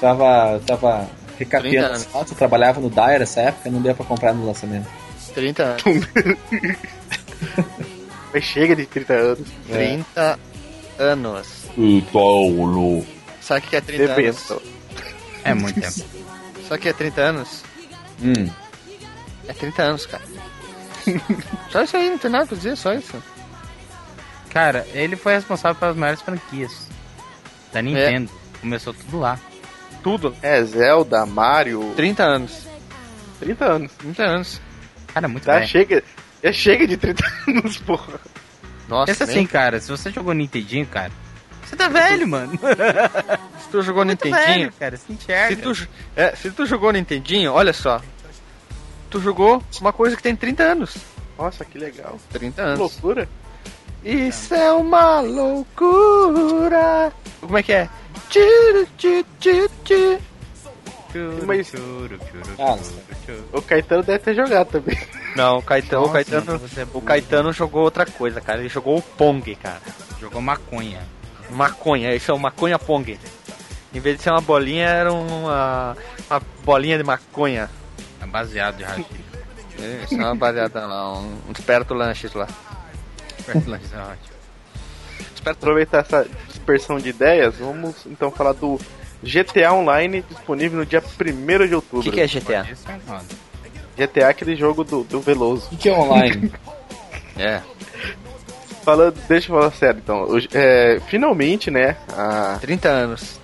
Tava. 0.00 0.60
Tava 0.66 0.98
30 0.98 1.14
recapeando 1.38 1.94
as 1.94 2.04
fotos, 2.04 2.30
eu 2.32 2.38
trabalhava 2.38 2.80
no 2.80 2.88
Dyer 2.88 3.18
nessa 3.18 3.40
época, 3.40 3.68
não 3.68 3.82
deu 3.82 3.94
pra 3.94 4.04
comprar 4.06 4.32
no 4.32 4.46
lançamento. 4.46 4.86
30 5.34 5.62
anos. 5.64 5.82
Mas 8.32 8.44
chega 8.44 8.76
de 8.76 8.86
30 8.86 9.12
anos. 9.14 9.48
É. 9.68 9.72
30 9.74 10.38
anos. 10.98 11.64
Paulo. 12.12 13.04
Sabe 13.40 13.66
o 13.66 13.70
que 13.70 13.76
é 13.76 13.80
30 13.80 14.02
anos? 14.04 14.16
Rebento. 14.16 14.62
É 15.44 15.54
muito 15.54 15.80
tempo. 15.80 16.04
O 16.70 16.78
que 16.78 16.88
é 16.88 16.92
30 16.92 17.20
anos? 17.20 17.62
Hum. 18.22 18.50
É 19.48 19.52
30 19.52 19.82
anos, 19.82 20.06
cara. 20.06 20.22
só 21.70 21.82
isso 21.82 21.96
aí, 21.96 22.10
não 22.10 22.18
tem 22.18 22.30
nada 22.30 22.46
pra 22.46 22.56
dizer, 22.56 22.76
só 22.76 22.92
isso. 22.94 23.22
Cara, 24.50 24.86
ele 24.92 25.16
foi 25.16 25.34
responsável 25.34 25.78
pelas 25.78 25.96
maiores 25.96 26.22
franquias 26.22 26.88
da 27.72 27.82
Nintendo. 27.82 28.30
Começou 28.60 28.94
tudo 28.94 29.18
lá. 29.18 29.38
Tudo. 30.02 30.34
É, 30.42 30.62
Zelda, 30.64 31.26
Mario. 31.26 31.92
30 31.96 32.22
anos. 32.22 32.66
30 33.40 33.64
anos. 33.64 33.92
30 33.98 34.22
anos. 34.22 34.60
Cara, 35.12 35.28
muito 35.28 35.44
Tá, 35.44 35.58
bem. 35.58 35.66
chega. 35.66 36.02
Já 36.42 36.52
chega 36.52 36.86
de 36.86 36.96
30 36.96 37.24
anos, 37.48 37.76
porra. 37.78 38.20
Nossa, 38.88 39.06
Pensa 39.06 39.26
nem- 39.26 39.36
assim, 39.36 39.46
cara, 39.46 39.80
se 39.80 39.90
você 39.90 40.10
jogou 40.10 40.32
Nintendinho, 40.34 40.86
cara, 40.86 41.10
você 41.64 41.76
tá 41.76 41.88
velho, 41.88 42.26
mano. 42.28 42.52
se 43.60 43.68
tu 43.70 43.82
jogou 43.82 44.04
Muito 44.04 44.24
Nintendinho, 44.24 44.58
velho, 44.58 44.72
cara, 44.78 44.96
se 44.96 45.12
enxerga. 45.12 45.56
se 45.56 45.62
tu, 45.62 45.88
é, 46.16 46.34
se 46.36 46.50
tu 46.50 46.66
jogou 46.66 46.92
Nintendinho, 46.92 47.52
olha 47.52 47.72
só. 47.72 48.00
Tu 49.10 49.20
jogou 49.20 49.62
uma 49.80 49.92
coisa 49.92 50.16
que 50.16 50.22
tem 50.22 50.34
30 50.34 50.62
anos. 50.62 50.96
Nossa, 51.38 51.64
que 51.64 51.78
legal. 51.78 52.18
30 52.32 52.54
Que 52.54 52.60
anos. 52.68 52.78
loucura. 52.78 53.28
Isso 54.04 54.54
é 54.54 54.72
uma 54.72 55.20
loucura. 55.20 57.12
Como 57.40 57.56
é 57.58 57.62
que 57.62 57.72
é? 57.72 57.88
Tchiru, 58.28 58.86
tchiru, 58.98 59.26
tchiru, 59.40 59.70
tchiru. 59.84 60.18
Mas- 61.46 61.72
Ah. 62.58 62.76
O 63.52 63.62
Caetano 63.62 64.02
deve 64.02 64.18
ter 64.18 64.34
jogado 64.34 64.66
também. 64.68 64.98
Não, 65.36 65.58
o 65.58 65.62
Caetano, 65.62 66.02
o 66.02 66.06
Nossa, 66.08 66.24
Caetano, 66.24 66.58
você 66.58 66.80
é 66.80 66.82
o 66.82 66.86
burro. 66.86 67.04
Caetano 67.06 67.52
jogou 67.52 67.82
outra 67.82 68.04
coisa, 68.04 68.40
cara. 68.40 68.58
Ele 68.58 68.68
jogou 68.68 68.98
o 68.98 69.02
Pong, 69.02 69.54
cara. 69.56 69.80
Jogou 70.20 70.42
maconha. 70.42 71.00
Maconha, 71.54 72.14
isso 72.14 72.30
é 72.30 72.34
o 72.34 72.38
maconha 72.38 72.78
Pong. 72.78 73.18
Em 73.94 74.00
vez 74.00 74.16
de 74.16 74.22
ser 74.22 74.30
uma 74.30 74.40
bolinha, 74.40 74.86
era 74.86 75.12
uma, 75.12 75.96
uma 76.28 76.42
bolinha 76.64 76.98
de 76.98 77.04
maconha. 77.04 77.70
É 78.20 78.26
baseado 78.26 78.76
de 78.76 78.82
rachixe. 78.84 79.24
Isso 80.04 80.14
é 80.14 80.24
uma 80.24 80.34
baseada 80.34 80.86
lá, 80.86 81.18
um, 81.18 81.38
um 81.48 81.52
esperto 81.52 81.94
lanches 81.94 82.32
lá. 82.32 82.48
Perto 83.46 83.70
lá, 83.70 83.76
isso 83.78 83.94
é 83.94 83.98
ótimo. 83.98 84.34
aproveitar 85.46 85.98
essa 85.98 86.26
dispersão 86.48 86.98
de 86.98 87.10
ideias, 87.10 87.56
vamos 87.56 88.06
então 88.06 88.30
falar 88.30 88.52
do 88.52 88.80
GTA 89.22 89.72
Online 89.72 90.22
disponível 90.22 90.78
no 90.78 90.86
dia 90.86 91.02
1 91.02 91.66
de 91.66 91.74
O 91.74 91.76
outubro. 91.76 92.02
que, 92.02 92.10
que 92.10 92.20
é 92.20 92.26
GTA? 92.26 92.66
É. 93.96 94.06
GTA 94.06 94.20
é 94.20 94.28
aquele 94.28 94.56
jogo 94.56 94.84
do, 94.84 95.04
do 95.04 95.20
Veloso. 95.20 95.66
O 95.66 95.70
que, 95.70 95.76
que 95.76 95.88
é 95.88 95.98
online? 95.98 96.52
É. 97.36 97.60
Falando, 98.84 99.14
deixa 99.28 99.50
eu 99.50 99.56
falar 99.58 99.70
sério 99.72 100.00
então. 100.02 100.22
Hoje- 100.24 100.48
é, 100.52 101.00
finalmente, 101.08 101.70
né? 101.70 101.96
A, 102.16 102.58
30 102.60 102.88
anos. 102.88 103.40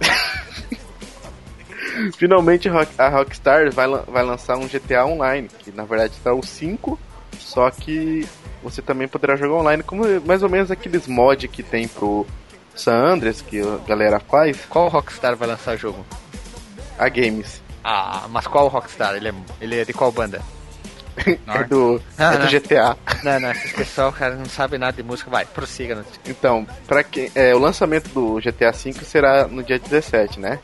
finalmente 2.18 2.68
a 2.98 3.08
Rockstar 3.08 3.72
vai, 3.72 3.86
vai 4.06 4.22
lançar 4.24 4.56
um 4.56 4.66
GTA 4.68 5.06
Online, 5.06 5.48
que 5.60 5.70
na 5.72 5.84
verdade 5.84 6.12
está 6.14 6.32
o 6.34 6.42
5, 6.44 6.98
só 7.38 7.70
que 7.70 8.26
você 8.62 8.82
também 8.82 9.06
poderá 9.08 9.36
jogar 9.36 9.54
online, 9.54 9.82
como 9.82 10.04
mais 10.26 10.42
ou 10.42 10.48
menos 10.48 10.70
aqueles 10.70 11.06
mods 11.06 11.50
que 11.50 11.62
tem 11.62 11.86
pro 11.88 12.26
San 12.74 12.94
Andreas, 12.94 13.40
que 13.40 13.60
a 13.60 13.76
galera 13.86 14.20
faz, 14.20 14.58
Qual 14.68 14.88
Rockstar 14.88 15.36
vai 15.36 15.48
lançar 15.48 15.74
o 15.76 15.78
jogo? 15.78 16.04
a 16.98 17.08
Games. 17.08 17.62
Ah, 17.82 18.26
mas 18.30 18.46
qual 18.46 18.68
Rockstar? 18.68 19.14
Ele 19.16 19.28
é, 19.28 19.34
ele 19.60 19.80
é 19.80 19.84
de 19.84 19.92
qual 19.92 20.10
banda? 20.12 20.40
É 21.16 21.64
do, 21.64 22.00
Ah, 22.18 22.34
é 22.34 22.36
do 22.38 22.42
não. 22.44 22.50
GTA. 22.50 22.96
Não, 23.22 23.40
não, 23.40 23.50
esses 23.52 23.72
pessoal, 23.72 24.12
cara, 24.12 24.34
não 24.34 24.46
sabe 24.46 24.76
nada 24.78 24.92
de 24.96 25.02
música. 25.02 25.30
Vai, 25.30 25.44
prossiga. 25.44 25.94
Não. 25.94 26.04
Então, 26.26 26.66
para 26.86 27.04
quem 27.04 27.30
é, 27.34 27.54
o 27.54 27.58
lançamento 27.58 28.08
do 28.10 28.40
GTA 28.40 28.72
V 28.72 28.92
será 29.04 29.46
no 29.46 29.62
dia 29.62 29.78
17, 29.78 30.40
né? 30.40 30.58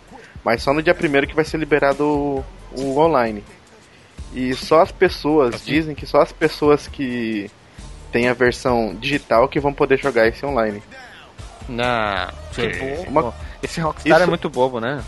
Mas 0.44 0.62
só 0.62 0.72
no 0.74 0.82
dia 0.82 0.94
1 0.94 1.26
que 1.28 1.34
vai 1.34 1.44
ser 1.44 1.56
liberado 1.58 2.04
o, 2.04 2.44
o 2.72 2.98
online. 2.98 3.44
E 4.32 4.54
só 4.54 4.80
as 4.80 4.90
pessoas, 4.92 5.64
dizem 5.64 5.94
que 5.94 6.06
só 6.06 6.20
as 6.20 6.32
pessoas 6.32 6.86
que 6.88 7.50
têm 8.12 8.28
a 8.28 8.34
versão 8.34 8.94
digital 8.94 9.48
que 9.48 9.60
vão 9.60 9.72
poder 9.72 9.98
jogar 9.98 10.26
esse 10.26 10.44
online. 10.46 10.82
Não, 11.68 12.28
que 12.52 12.66
bobo. 12.68 13.08
Uma- 13.08 13.34
Esse 13.62 13.80
Rockstar 13.80 14.12
Isso- 14.14 14.22
é 14.22 14.26
muito 14.26 14.48
bobo, 14.50 14.80
né? 14.80 15.02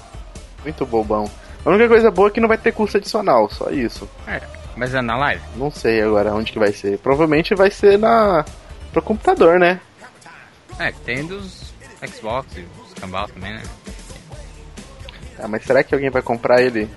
Muito 0.62 0.86
bobão. 0.86 1.28
A 1.64 1.70
única 1.70 1.88
coisa 1.88 2.10
boa 2.10 2.28
é 2.28 2.30
que 2.30 2.40
não 2.40 2.48
vai 2.48 2.58
ter 2.58 2.72
custo 2.72 2.96
adicional, 2.96 3.48
só 3.50 3.70
isso. 3.70 4.08
Mas 4.76 4.94
é 4.94 5.02
na 5.02 5.16
live? 5.16 5.42
Não 5.56 5.70
sei 5.70 6.02
agora 6.02 6.34
onde 6.34 6.52
que 6.52 6.58
vai 6.58 6.72
ser. 6.72 6.98
Provavelmente 6.98 7.54
vai 7.54 7.70
ser 7.70 7.98
na 7.98 8.44
pro 8.92 9.02
computador, 9.02 9.58
né? 9.58 9.80
É, 10.78 10.92
tem 11.04 11.26
dos 11.26 11.72
Xbox 12.06 12.56
e 12.56 12.66
os 12.84 12.94
cambal 12.94 13.28
também, 13.28 13.52
né? 13.54 13.62
Ah, 15.38 15.48
mas 15.48 15.64
será 15.64 15.82
que 15.82 15.94
alguém 15.94 16.10
vai 16.10 16.22
comprar 16.22 16.62
ele 16.62 16.88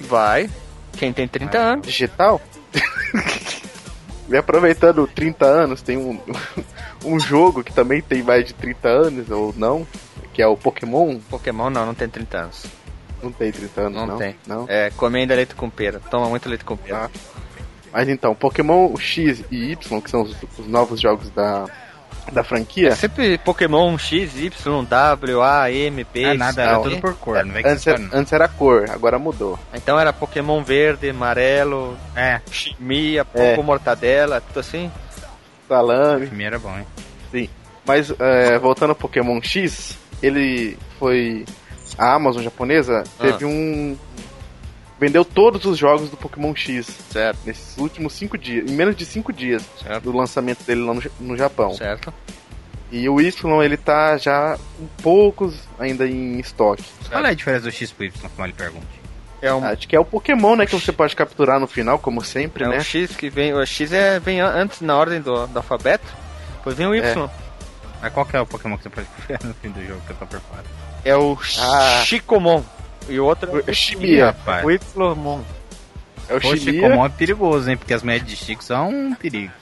Vai. 0.00 0.48
Quem 0.92 1.12
tem 1.12 1.26
30 1.26 1.58
Vai. 1.58 1.68
anos. 1.72 1.86
digital? 1.86 2.40
e 4.28 4.36
aproveitando 4.36 5.06
30 5.06 5.44
anos, 5.44 5.82
tem 5.82 5.96
um, 5.96 6.18
um 7.04 7.18
jogo 7.18 7.64
que 7.64 7.72
também 7.72 8.00
tem 8.00 8.22
mais 8.22 8.46
de 8.46 8.54
30 8.54 8.88
anos, 8.88 9.30
ou 9.30 9.54
não, 9.56 9.86
que 10.32 10.42
é 10.42 10.46
o 10.46 10.56
Pokémon. 10.56 11.18
Pokémon 11.30 11.70
não, 11.70 11.86
não 11.86 11.94
tem 11.94 12.08
30 12.08 12.38
anos. 12.38 12.66
Não 13.22 13.32
tem 13.32 13.50
30 13.52 13.80
anos, 13.80 13.94
Não, 13.98 14.06
não. 14.06 14.16
tem. 14.18 14.36
Não? 14.46 14.66
É, 14.68 14.90
comendo 14.96 15.34
leite 15.34 15.54
com 15.54 15.68
pera. 15.68 16.00
Toma 16.10 16.28
muito 16.28 16.48
leite 16.48 16.64
com 16.64 16.76
pera. 16.76 17.06
Ah. 17.06 17.10
Mas 17.92 18.08
então, 18.08 18.34
Pokémon 18.34 18.94
X 18.96 19.42
e 19.50 19.72
Y, 19.72 20.00
que 20.00 20.10
são 20.10 20.22
os, 20.22 20.36
os 20.58 20.66
novos 20.66 21.00
jogos 21.00 21.30
da, 21.30 21.64
da 22.30 22.44
franquia, 22.44 22.88
É 22.88 22.94
sempre 22.94 23.38
Pokémon 23.38 23.96
X, 23.96 24.36
Y, 24.36 24.84
W, 24.84 25.42
A, 25.42 25.70
M, 25.72 26.04
P. 26.04 26.22
É 26.22 26.34
nada, 26.34 26.62
era 26.62 26.78
tudo 26.80 26.98
por 27.00 27.14
cor, 27.14 27.42
com 27.42 27.68
antes, 27.68 27.86
era, 27.86 27.98
não. 27.98 28.18
antes 28.18 28.32
era 28.32 28.46
cor, 28.46 28.90
agora 28.90 29.18
mudou. 29.18 29.58
Então 29.74 29.98
era 29.98 30.12
Pokémon 30.12 30.62
verde, 30.62 31.08
amarelo, 31.10 31.96
É, 32.14 32.40
chimia, 32.50 33.26
É. 33.34 33.50
Poco 33.50 33.62
mortadela, 33.62 34.40
tudo 34.40 34.60
assim. 34.60 34.90
Salame. 35.66 36.26
primeiro 36.26 36.56
é 36.56 36.58
bom, 36.58 36.76
hein? 36.78 36.86
Mas 37.86 38.12
é, 38.18 38.58
voltando 38.58 38.90
ao 38.90 38.96
Pokémon 38.96 39.40
X, 39.42 39.96
ele 40.22 40.76
foi. 40.98 41.46
A 41.96 42.14
Amazon 42.14 42.42
japonesa 42.42 43.04
teve 43.20 43.44
um. 43.44 43.96
Vendeu 45.00 45.24
todos 45.24 45.64
os 45.64 45.78
jogos 45.78 46.10
do 46.10 46.16
Pokémon 46.16 46.52
X 46.56 46.88
Certo, 47.10 47.38
nesses 47.46 47.78
últimos 47.78 48.12
cinco 48.14 48.36
dias, 48.36 48.68
em 48.68 48.74
menos 48.74 48.96
de 48.96 49.06
cinco 49.06 49.32
dias 49.32 49.62
certo, 49.80 50.02
do 50.02 50.16
lançamento 50.16 50.64
dele 50.64 50.82
lá 50.82 50.92
no, 50.94 51.02
no 51.20 51.36
Japão. 51.36 51.72
certo. 51.72 52.12
E 52.90 53.08
o 53.08 53.20
Y 53.20 53.62
ele 53.62 53.76
tá 53.76 54.16
já 54.16 54.58
um 54.80 54.86
poucos 55.00 55.54
ainda 55.78 56.04
em 56.08 56.40
estoque. 56.40 56.82
Qual 57.08 57.24
é 57.24 57.28
a 57.30 57.34
diferença 57.34 57.64
do 57.64 57.70
X 57.70 57.92
pro 57.92 58.06
Y, 58.06 58.28
como 58.34 58.44
ele 58.46 58.54
pergunta? 58.54 58.86
É 59.40 59.54
um, 59.54 59.64
Acho 59.64 59.86
que 59.86 59.94
é 59.94 60.00
o 60.00 60.04
Pokémon, 60.04 60.56
né, 60.56 60.66
que 60.66 60.72
você 60.74 60.90
pode 60.90 61.14
capturar 61.14 61.60
no 61.60 61.68
final, 61.68 61.98
como 62.00 62.24
sempre, 62.24 62.64
é 62.64 62.68
né? 62.68 62.78
um 62.78 62.80
X 62.80 63.14
que 63.14 63.30
vem. 63.30 63.54
O 63.54 63.64
X 63.64 63.92
é, 63.92 64.18
vem 64.18 64.40
an- 64.40 64.50
antes 64.52 64.80
na 64.80 64.96
ordem 64.96 65.20
do, 65.20 65.46
do 65.46 65.56
alfabeto. 65.58 66.06
Depois 66.56 66.76
vem 66.76 66.86
o 66.88 66.94
Y. 66.94 67.30
Mas 68.02 68.12
qual 68.12 68.26
que 68.26 68.36
é 68.36 68.40
o 68.40 68.46
Pokémon 68.46 68.76
que 68.76 68.82
você 68.84 68.90
pode 68.90 69.06
ver 69.28 69.38
no 69.44 69.54
fim 69.54 69.70
do 69.70 69.84
jogo 69.86 70.00
que 70.06 70.10
eu 70.10 70.16
tô 70.16 70.26
fora? 70.40 70.64
É, 71.04 71.16
o 71.16 71.38
Ah. 71.60 72.02
Chicomon. 72.04 72.62
E 73.08 73.18
o 73.18 73.24
outro 73.24 73.62
é 73.66 73.70
O 73.70 73.74
Chimia. 73.74 74.26
rapaz. 74.26 74.64
o 74.64 74.70
Ymon. 74.70 75.40
É 76.28 76.34
o 76.34 76.40
Chimia. 76.40 76.58
Chicomon 76.58 77.06
é 77.06 77.08
perigoso, 77.08 77.70
hein? 77.70 77.76
Porque 77.76 77.94
as 77.94 78.02
médias 78.02 78.28
de 78.28 78.36
Chico 78.36 78.62
são 78.62 78.90
um 78.90 79.14
perigo. 79.14 79.52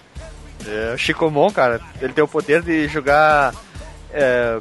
É, 0.66 0.94
o 0.94 0.98
Chicomon, 0.98 1.50
cara, 1.50 1.80
ele 2.00 2.12
tem 2.12 2.24
o 2.24 2.28
poder 2.28 2.62
de 2.62 2.88
jogar 2.88 3.54
é, 4.12 4.58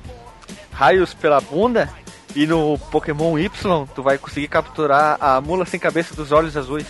raios 0.72 1.14
pela 1.14 1.40
bunda. 1.42 1.90
E 2.36 2.46
no 2.46 2.78
Pokémon 2.92 3.40
Y, 3.40 3.88
tu 3.96 4.04
vai 4.04 4.18
conseguir 4.18 4.50
capturar 4.50 5.18
a 5.22 5.40
mula 5.40 5.66
sem 5.66 5.80
cabeça 5.80 6.14
dos 6.14 6.34
olhos 6.34 6.56
azuis. 6.58 6.86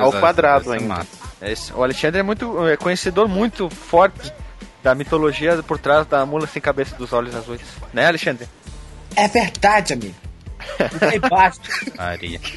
Ao 0.00 0.12
quadrado 0.12 0.72
ainda. 0.72 0.86
massa. 0.86 1.08
É. 1.40 1.54
O 1.72 1.82
Alexandre 1.84 2.18
é 2.18 2.22
muito 2.22 2.66
é 2.66 2.76
conhecedor 2.76 3.28
muito 3.28 3.70
forte 3.70 4.32
da 4.86 4.94
mitologia 4.94 5.60
por 5.64 5.78
trás 5.80 6.06
da 6.06 6.24
mula 6.24 6.46
sem 6.46 6.62
cabeça 6.62 6.94
dos 6.94 7.12
olhos 7.12 7.34
azuis. 7.34 7.60
Né, 7.92 8.06
Alexandre? 8.06 8.46
É 9.16 9.26
verdade, 9.26 9.94
amigo. 9.94 10.14
Não 10.78 11.10
tem 11.10 11.18
baixo. 11.18 11.58
Faria. 11.96 12.40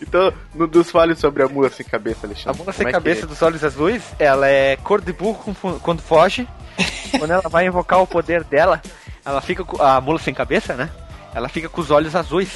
Então, 0.00 0.32
no 0.54 0.68
dos 0.68 0.90
fales 0.92 1.18
sobre 1.18 1.42
a 1.42 1.48
mula 1.48 1.68
sem 1.70 1.84
cabeça, 1.84 2.20
A 2.24 2.28
Alexandre. 2.28 2.58
mula 2.60 2.72
Como 2.72 2.72
sem 2.72 2.86
é 2.86 2.92
cabeça 2.92 3.24
é? 3.24 3.26
dos 3.26 3.42
olhos 3.42 3.64
azuis, 3.64 4.02
ela 4.18 4.48
é 4.48 4.76
cor 4.76 5.00
de 5.00 5.12
burro 5.12 5.54
quando 5.82 6.00
foge. 6.00 6.46
quando 7.18 7.32
ela 7.32 7.48
vai 7.48 7.66
invocar 7.66 8.00
o 8.00 8.06
poder 8.06 8.44
dela, 8.44 8.80
ela 9.24 9.40
fica 9.40 9.64
com. 9.64 9.82
A 9.82 10.00
mula 10.00 10.20
sem 10.20 10.32
cabeça, 10.32 10.74
né? 10.74 10.88
Ela 11.34 11.48
fica 11.48 11.68
com 11.68 11.80
os 11.80 11.90
olhos 11.90 12.14
azuis. 12.14 12.48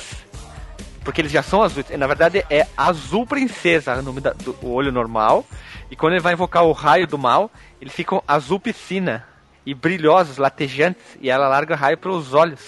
Porque 1.03 1.21
eles 1.21 1.33
já 1.33 1.43
são 1.43 1.63
azuis. 1.65 1.87
Na 1.99 2.07
verdade, 2.07 2.45
é 2.49 2.65
azul 2.77 3.27
princesa 3.27 3.95
o 3.97 4.03
nome 4.03 4.21
da- 4.21 4.33
do 4.35 4.57
o 4.63 4.71
olho 4.73 4.93
normal. 4.93 5.45
E 5.91 5.97
quando 5.97 6.13
ele 6.13 6.23
vai 6.23 6.33
invocar 6.35 6.63
o 6.65 6.71
raio 6.73 7.09
do 7.09 7.19
mal, 7.19 7.51
eles 7.83 7.93
ficam 7.93 8.23
azul 8.27 8.59
piscina. 8.61 9.27
E 9.67 9.75
brilhosos, 9.75 10.39
latejantes. 10.39 11.03
E 11.21 11.29
ela 11.29 11.47
larga 11.49 11.77
raio 11.77 11.99
pelos 11.99 12.33
olhos. 12.33 12.61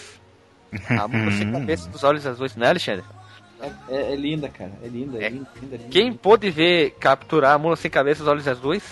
A 0.90 1.06
mula 1.08 1.30
sem 1.32 1.50
cabeça 1.50 1.88
dos 1.88 2.02
olhos 2.04 2.26
azuis, 2.26 2.54
né, 2.56 2.68
Alexandre? 2.68 3.04
É, 3.88 4.12
é 4.12 4.16
linda, 4.16 4.48
cara. 4.48 4.72
É 4.82 4.88
linda, 4.88 5.18
é 5.18 5.26
É. 5.26 5.28
linda, 5.28 5.48
linda, 5.60 5.76
linda. 5.76 5.88
Quem 5.88 6.12
pôde 6.12 6.50
ver 6.50 6.90
capturar 7.00 7.54
a 7.54 7.58
mula 7.58 7.76
sem 7.76 7.90
cabeça 7.90 8.22
os 8.22 8.28
olhos 8.28 8.46
azuis, 8.46 8.82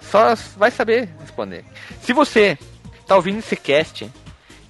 só 0.00 0.34
vai 0.56 0.70
saber 0.70 1.08
responder. 1.20 1.64
Se 2.00 2.12
você 2.12 2.56
tá 3.06 3.16
ouvindo 3.16 3.38
esse 3.40 3.56
cast 3.56 4.10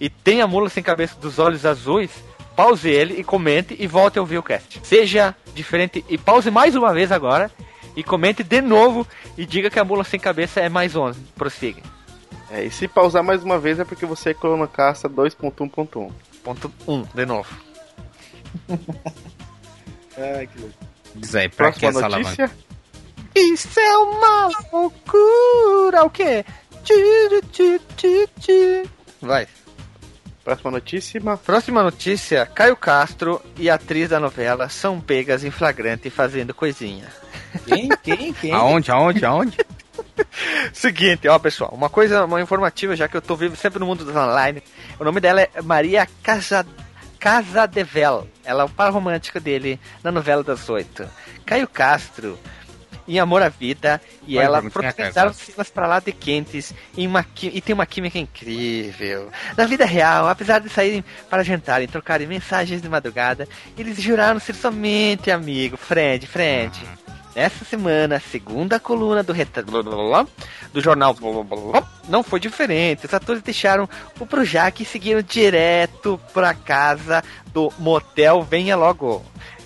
e 0.01 0.09
tem 0.11 0.41
a 0.41 0.47
mula 0.47 0.69
sem 0.71 0.83
cabeça 0.83 1.15
dos 1.21 1.39
olhos 1.39 1.65
azuis, 1.67 2.11
pause 2.57 2.89
ele 2.91 3.21
e 3.21 3.25
comente 3.25 3.77
e 3.79 3.87
volte 3.87 4.19
a 4.19 4.23
ouvir 4.23 4.39
o 4.39 4.43
cast. 4.43 4.81
Seja 4.83 5.35
diferente 5.55 6.05
e 6.09 6.17
pause 6.19 6.51
mais 6.51 6.75
uma 6.75 6.93
vez 6.93 7.13
agora 7.13 7.51
e 7.97 8.03
comente 8.03 8.43
de 8.43 8.61
novo 8.61 9.07
e 9.37 9.45
diga 9.47 9.71
que 9.71 9.79
a 9.79 9.85
mula 9.85 10.05
sem 10.05 10.19
cabeça 10.19 10.61
é 10.61 10.69
mais 10.69 10.97
11. 10.97 11.21
Prossiga. 11.37 11.83
É, 12.51 12.65
e 12.65 12.71
se 12.71 12.87
pausar 12.87 13.23
mais 13.23 13.43
uma 13.43 13.59
vez 13.59 13.81
é 13.81 13.85
porque 13.85 14.05
você 14.05 14.31
é 14.31 14.35
colocaça 14.35 15.09
2.1.1. 15.09 16.13
Ponto 16.45 16.73
1, 16.87 16.93
um, 16.93 17.03
de 17.15 17.25
novo. 17.25 17.49
Ai, 20.19 20.47
que 20.47 20.59
louco. 20.61 20.75
Diz 21.15 21.35
aí, 21.35 21.49
pra 21.49 21.73
que 21.73 21.81
Próxima 21.81 22.01
essa 22.01 22.07
alavanca? 22.07 22.43
notícia. 22.43 22.73
Isso 23.35 23.81
é 23.81 23.97
uma 23.97 24.51
loucura, 24.73 26.05
o 26.05 26.11
quê? 26.11 26.45
Vai. 29.21 29.47
Próxima 30.45 30.71
notícia. 30.73 31.21
Próxima 31.45 31.83
notícia: 31.83 32.45
Caio 32.47 32.77
Castro 32.77 33.41
e 33.57 33.71
a 33.71 33.77
atriz 33.77 34.11
da 34.11 34.19
novela 34.19 34.69
são 34.69 35.01
pegas 35.01 35.45
em 35.45 35.51
flagrante 35.51 36.11
fazendo 36.11 36.53
coisinha. 36.53 37.07
Quem? 37.67 37.89
Quem? 38.03 38.33
Quem? 38.33 38.53
Aonde, 38.53 38.91
aonde, 38.91 39.25
aonde? 39.25 39.59
Seguinte, 40.73 41.29
ó 41.29 41.39
pessoal, 41.39 41.71
uma 41.75 41.89
coisa, 41.89 42.25
uma 42.25 42.41
informativa, 42.41 42.97
já 42.97 43.09
que 43.09 43.17
eu 43.17 43.23
tô 43.23 43.37
vivo 43.37 43.57
sempre 43.57 43.79
no 43.79 43.87
mundo 43.87 44.05
do 44.05 44.11
online. 44.19 44.63
O 44.99 45.05
nome 45.05 45.21
dela 45.21 45.41
é 45.43 45.51
Maria 45.63 46.07
Casa, 46.23 46.67
Casa 47.19 47.67
de 47.67 47.83
Vel. 47.85 48.27
Ela 48.45 48.63
é 48.63 48.67
o 48.67 48.69
par 48.69 48.93
romântico 48.93 49.39
dele 49.41 49.79
na 50.03 50.11
novela 50.11 50.43
das 50.43 50.69
oito. 50.69 51.09
Caio 51.45 51.69
Castro, 51.69 52.39
em 53.07 53.19
Amor 53.19 53.43
à 53.43 53.49
Vida, 53.49 54.01
e 54.27 54.37
Olha, 54.39 54.45
ela 54.47 54.63
protagonizaram 54.63 55.33
cenas 55.33 55.69
pra 55.71 55.87
lá 55.87 55.99
de 56.01 56.13
quentes 56.13 56.73
em 56.97 57.07
uma, 57.07 57.23
qui- 57.25 57.51
e 57.53 57.61
tem 57.61 57.75
uma 57.75 57.85
química 57.87 58.19
incrível. 58.19 59.29
Na 59.57 59.67
vida 59.67 59.85
real, 59.85 60.29
apesar 60.29 60.61
de 60.61 60.69
saírem 60.69 61.05
para 61.29 61.43
jantar 61.43 61.83
e 61.83 61.87
trocarem 61.87 62.27
mensagens 62.27 62.81
de 62.81 62.89
madrugada, 62.89 63.49
eles 63.77 64.01
juraram 64.01 64.39
ser 64.41 64.55
somente 64.55 65.31
amigos. 65.31 65.81
Friend, 65.81 66.27
friend. 66.27 66.81
Nessa 67.35 67.65
semana, 67.65 68.17
a 68.17 68.21
segunda 68.21 68.79
coluna 68.79 69.23
do 69.23 69.33
reta- 69.33 69.63
do 69.63 70.81
jornal 70.81 71.17
não 72.09 72.23
foi 72.23 72.39
diferente. 72.39 73.07
Os 73.07 73.15
atores 73.15 73.43
deixaram 73.43 73.89
o 74.21 74.27
Projac 74.27 74.83
e 74.83 74.87
seguiram 74.87 75.23
direto 75.23 76.21
pra 76.35 76.53
casa 76.53 77.23
do 77.47 77.73
motel 77.79 78.43
Venha 78.43 78.77
Logo. 78.77 79.25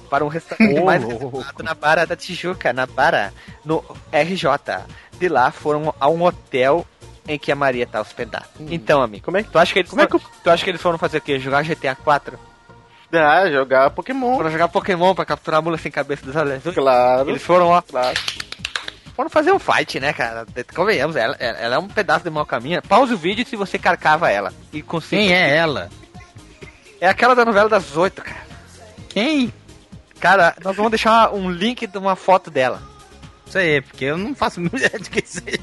Para 0.08 0.24
um 0.24 0.28
restaurante 0.28 0.78
mais 0.84 1.02
reservado 1.02 1.62
na 1.64 1.74
Barra 1.74 2.04
da 2.04 2.14
Tijuca, 2.14 2.72
na 2.72 2.86
Barra, 2.86 3.32
no 3.64 3.82
RJ. 4.12 4.84
De 5.18 5.28
lá 5.28 5.50
foram 5.50 5.92
a 5.98 6.08
um 6.08 6.22
hotel 6.22 6.86
em 7.26 7.36
que 7.36 7.50
a 7.50 7.56
Maria 7.56 7.84
tá 7.86 8.00
hospedada. 8.00 8.46
Então, 8.60 9.02
amigo, 9.02 9.24
Como 9.24 9.36
é 9.38 9.42
que 9.42 9.50
tu 9.50 9.58
acha 9.58 9.72
que 9.72 9.80
eles, 9.80 9.90
Como 9.90 10.00
é 10.02 10.06
foram, 10.06 10.24
tu 10.44 10.50
acha 10.50 10.62
que 10.62 10.70
eles 10.70 10.80
foram 10.80 10.96
fazer 10.98 11.18
o 11.18 11.20
quê? 11.20 11.40
Jogar 11.40 11.64
GTA 11.64 11.96
4? 11.96 12.38
Dá 13.10 13.50
jogar 13.50 13.90
Pokémon? 13.90 14.36
Foram 14.36 14.50
jogar 14.50 14.68
Pokémon 14.68 15.14
pra 15.14 15.24
capturar 15.24 15.58
a 15.58 15.62
mula 15.62 15.78
sem 15.78 15.90
cabeça 15.90 16.24
dos 16.24 16.36
azuis? 16.36 16.74
Claro. 16.74 17.30
Eles 17.30 17.42
foram, 17.42 17.68
ó, 17.68 17.82
claro. 17.82 18.18
foram 19.14 19.30
fazer 19.30 19.52
um 19.52 19.58
fight, 19.58 19.98
né, 20.00 20.12
cara? 20.12 20.46
Convenhamos, 20.74 21.16
ela, 21.16 21.36
ela 21.38 21.58
ela 21.58 21.76
é 21.76 21.78
um 21.78 21.88
pedaço 21.88 22.24
de 22.24 22.30
mau 22.30 22.46
caminho. 22.46 22.82
Pause 22.82 23.14
o 23.14 23.18
vídeo 23.18 23.46
se 23.46 23.56
você 23.56 23.78
carcava 23.78 24.30
ela. 24.30 24.52
E 24.72 24.82
consiga. 24.82 25.22
Quem 25.22 25.32
é 25.32 25.56
ela? 25.56 25.90
É 27.00 27.08
aquela 27.08 27.34
da 27.34 27.44
novela 27.44 27.68
das 27.68 27.96
oito, 27.96 28.22
cara. 28.22 28.46
Quem? 29.08 29.52
Cara, 30.18 30.54
nós 30.64 30.76
vamos 30.76 30.90
deixar 30.90 31.32
um 31.32 31.50
link 31.50 31.86
de 31.86 31.98
uma 31.98 32.16
foto 32.16 32.50
dela. 32.50 32.82
Isso 33.46 33.58
aí, 33.58 33.80
porque 33.80 34.06
eu 34.06 34.18
não 34.18 34.34
faço 34.34 34.60
ideia 34.60 34.98
de 34.98 35.10
quem 35.10 35.24
seja. 35.24 35.60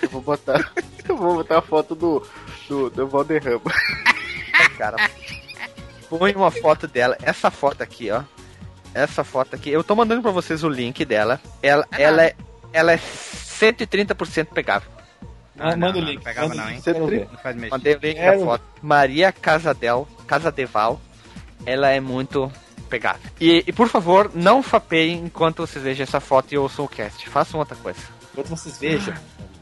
Eu 0.00 0.08
vou 0.08 0.22
botar. 0.22 0.72
eu 1.08 1.16
vou 1.16 1.36
botar 1.36 1.58
a 1.58 1.62
foto 1.62 1.94
do. 1.94 2.26
do, 2.68 2.90
do 2.90 3.08
Valderrama. 3.08 3.60
Cara, 4.78 4.96
põe 6.08 6.32
uma 6.34 6.50
foto 6.50 6.86
dela. 6.86 7.16
Essa 7.22 7.50
foto 7.50 7.82
aqui, 7.82 8.10
ó. 8.10 8.22
Essa 8.94 9.24
foto 9.24 9.56
aqui. 9.56 9.70
Eu 9.70 9.82
tô 9.82 9.94
mandando 9.94 10.22
pra 10.22 10.30
vocês 10.30 10.62
o 10.62 10.68
link 10.68 11.04
dela. 11.04 11.40
Ela, 11.62 11.86
ela, 11.92 12.24
é, 12.24 12.36
ela 12.72 12.92
é 12.92 12.96
130% 12.96 14.48
pegável. 14.54 14.90
Ah, 15.58 15.76
manda 15.76 15.98
o 15.98 16.00
não, 16.00 16.08
link. 16.08 16.16
Não 16.16 16.22
pegava 16.22 16.48
manda 16.48 16.62
não, 16.62 16.70
hein? 16.70 17.28
Não 17.30 17.38
faz 17.38 17.56
mexer. 17.56 17.70
Mandei 17.70 17.94
o 17.94 17.98
link 17.98 18.16
da 18.16 18.38
foto. 18.38 18.64
Maria 18.82 19.32
Casadel, 19.32 20.08
Casadeval. 20.26 21.00
Ela 21.66 21.90
é 21.90 22.00
muito 22.00 22.50
pegável. 22.88 23.30
E, 23.40 23.64
e, 23.66 23.72
por 23.72 23.88
favor, 23.88 24.30
não 24.34 24.62
fapeiem 24.62 25.24
enquanto 25.24 25.66
vocês 25.66 25.82
vejam 25.82 26.04
essa 26.04 26.20
foto 26.20 26.52
e 26.52 26.58
ouçam 26.58 26.84
o 26.84 26.88
cast. 26.88 27.28
Façam 27.28 27.58
outra 27.58 27.76
coisa. 27.76 28.00
Enquanto 28.32 28.48
vocês 28.48 28.78
vejam, 28.78 29.14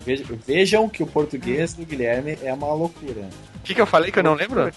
vejam, 0.04 0.38
vejam 0.46 0.88
que 0.88 1.02
o 1.02 1.06
português 1.06 1.74
do 1.74 1.84
Guilherme 1.84 2.38
é 2.42 2.52
uma 2.52 2.72
loucura. 2.72 3.28
O 3.56 3.60
que, 3.62 3.74
que 3.74 3.80
eu 3.80 3.86
falei 3.86 4.10
que 4.10 4.18
eu 4.18 4.22
não 4.22 4.34
lembro? 4.34 4.72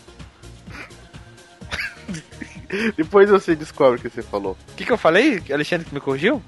Depois 2.98 3.30
você 3.30 3.56
descobre 3.56 4.00
o 4.00 4.02
que 4.02 4.10
você 4.10 4.22
falou. 4.22 4.58
O 4.72 4.76
que, 4.76 4.86
que 4.86 4.92
eu 4.92 4.98
falei? 4.98 5.42
Alexandre 5.52 5.86
que 5.86 5.94
me 5.94 6.00
corrigiu? 6.00 6.42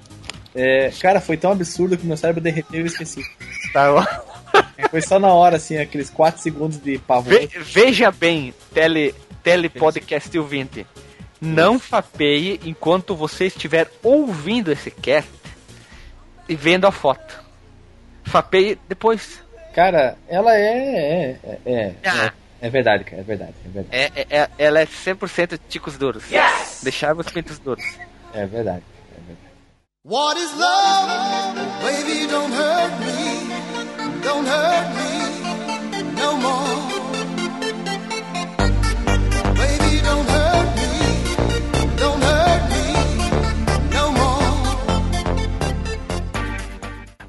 É, 0.54 0.90
cara, 1.00 1.20
foi 1.20 1.36
tão 1.36 1.52
absurdo 1.52 1.96
que 1.96 2.06
meu 2.06 2.16
cérebro 2.16 2.42
derreteu 2.42 2.80
e 2.80 2.82
eu 2.82 2.86
esqueci. 2.86 3.22
Tá, 3.72 3.92
ó. 3.92 4.04
Foi 4.90 5.00
só 5.02 5.18
na 5.18 5.28
hora, 5.28 5.56
assim, 5.56 5.76
aqueles 5.76 6.08
4 6.10 6.40
segundos 6.40 6.78
de 6.82 6.98
pavor. 6.98 7.32
Ve- 7.32 7.48
veja 7.60 8.10
bem, 8.10 8.54
tele, 8.72 9.14
telepodcast 9.42 10.36
ouvinte. 10.38 10.86
Não 11.40 11.78
fapeie 11.78 12.58
enquanto 12.64 13.14
você 13.14 13.46
estiver 13.46 13.88
ouvindo 14.02 14.72
esse 14.72 14.90
cast 14.90 15.30
e 16.48 16.56
vendo 16.56 16.86
a 16.86 16.90
foto. 16.90 17.38
Fapeie 18.24 18.78
depois. 18.88 19.40
Cara, 19.74 20.16
ela 20.28 20.56
é. 20.56 21.38
É, 21.44 21.58
é, 21.66 21.72
é, 21.72 21.94
Ah. 22.04 22.26
é, 22.26 22.32
é 22.60 22.70
verdade, 22.70 23.04
cara, 23.04 23.20
é 23.20 23.24
verdade, 23.24 23.54
é 23.64 23.68
verdade. 23.68 23.88
É, 23.96 24.36
é- 24.36 24.40
é- 24.42 24.50
ela 24.58 24.80
é 24.80 24.86
100% 24.86 25.58
ticos 25.68 25.96
duros. 25.96 26.24
Deixar 26.82 27.16
os 27.16 27.26
pintos 27.30 27.58
duros. 27.58 27.84
É 28.34 28.46
verdade, 28.46 28.82
é 29.16 29.20
verdade. 29.26 29.38
What 30.04 30.40
is 30.40 30.50
love? 30.52 31.08
Baby, 31.82 32.26
don't 32.26 32.52
hurt 32.54 32.92
me. 33.00 34.20
Don't 34.22 34.48
hurt 34.48 34.88
me 34.96 36.02
no 36.20 36.36
more. 36.38 36.67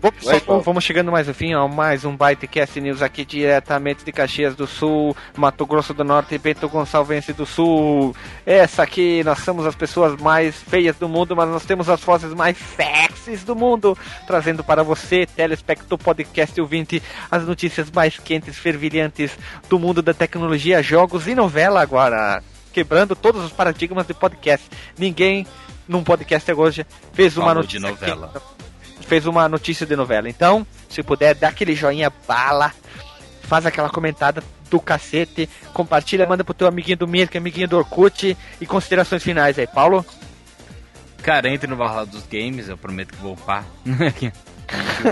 Bom, 0.09 0.11
pessoal, 0.11 0.41
Vai, 0.47 0.61
vamos 0.63 0.83
chegando 0.83 1.11
mais 1.11 1.27
no 1.27 1.33
fim, 1.35 1.53
ó, 1.53 1.67
mais 1.67 2.03
um 2.03 2.17
Bytecast 2.17 2.81
News 2.81 3.01
aqui 3.01 3.23
diretamente 3.23 4.03
de 4.03 4.11
Caxias 4.11 4.55
do 4.55 4.65
Sul, 4.65 5.15
Mato 5.37 5.65
Grosso 5.67 5.93
do 5.93 6.03
Norte 6.03 6.33
e 6.33 6.39
Bento 6.39 6.67
Gonçalvense 6.67 7.31
do 7.31 7.45
Sul. 7.45 8.15
Essa 8.43 8.83
aqui, 8.83 9.23
nós 9.23 9.39
somos 9.39 9.67
as 9.67 9.75
pessoas 9.75 10.19
mais 10.19 10.55
feias 10.55 10.95
do 10.95 11.07
mundo, 11.07 11.35
mas 11.35 11.47
nós 11.49 11.63
temos 11.63 11.87
as 11.89 12.01
vozes 12.01 12.33
mais 12.33 12.57
sexys 12.57 13.43
do 13.43 13.55
mundo, 13.55 13.95
trazendo 14.25 14.63
para 14.63 14.81
você, 14.81 15.27
telespecto 15.27 15.95
podcast 15.95 16.59
ouvinte, 16.59 17.03
as 17.29 17.45
notícias 17.45 17.91
mais 17.91 18.17
quentes, 18.17 18.57
fervilhantes 18.57 19.37
do 19.69 19.77
mundo 19.77 20.01
da 20.01 20.13
tecnologia, 20.13 20.81
jogos 20.81 21.27
e 21.27 21.35
novela 21.35 21.81
agora. 21.81 22.41
Quebrando 22.73 23.15
todos 23.15 23.43
os 23.43 23.51
paradigmas 23.51 24.07
de 24.07 24.15
podcast. 24.15 24.67
Ninguém 24.97 25.45
num 25.87 26.03
podcast 26.03 26.51
hoje 26.51 26.85
fez 27.13 27.37
uma 27.37 27.47
Falou 27.47 27.63
de 27.63 27.79
notícia 27.79 28.15
novela. 28.15 28.31
quente 28.33 28.58
fez 29.09 29.25
uma 29.25 29.49
notícia 29.49 29.87
de 29.87 29.95
novela. 29.95 30.29
Então, 30.29 30.65
se 30.87 31.01
puder, 31.01 31.33
dá 31.33 31.47
aquele 31.49 31.75
joinha 31.75 32.13
bala, 32.27 32.71
faz 33.41 33.65
aquela 33.65 33.89
comentada 33.89 34.43
do 34.69 34.79
cacete, 34.79 35.49
compartilha, 35.73 36.27
manda 36.27 36.43
pro 36.43 36.53
teu 36.53 36.67
amiguinho 36.67 36.97
do 36.97 37.07
Mirk, 37.07 37.35
amiguinho 37.35 37.67
do 37.67 37.77
Orkut 37.77 38.37
e 38.61 38.65
considerações 38.67 39.23
finais 39.23 39.57
aí, 39.57 39.65
Paulo. 39.65 40.05
Cara, 41.23 41.49
entre 41.49 41.67
no 41.67 41.75
Valhalla 41.75 42.05
dos 42.05 42.23
Games, 42.27 42.69
eu 42.69 42.77
prometo 42.77 43.15
que 43.15 43.21
vou 43.21 43.33
upar. 43.33 43.65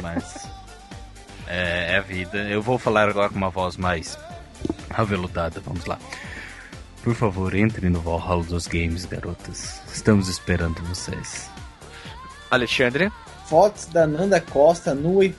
Mas. 0.02 0.48
É, 1.50 1.94
é 1.94 1.98
a 1.98 2.02
vida. 2.02 2.40
Eu 2.40 2.62
vou 2.62 2.78
falar 2.78 3.08
agora 3.08 3.30
com 3.30 3.38
uma 3.38 3.50
voz 3.50 3.78
mais 3.78 4.20
aveludada. 4.90 5.62
Vamos 5.62 5.86
lá. 5.86 5.98
Por 7.02 7.16
favor, 7.16 7.56
entre 7.56 7.90
no 7.90 8.02
Valhalla 8.02 8.44
dos 8.44 8.68
Games, 8.68 9.06
garotas. 9.06 9.82
Estamos 9.88 10.28
esperando 10.28 10.84
vocês. 10.84 11.50
Alexandre. 12.52 13.10
Fotos 13.48 13.86
da 13.86 14.06
Nanda 14.06 14.42
Costa 14.42 14.94
nua 14.94 15.26
e 15.26 15.36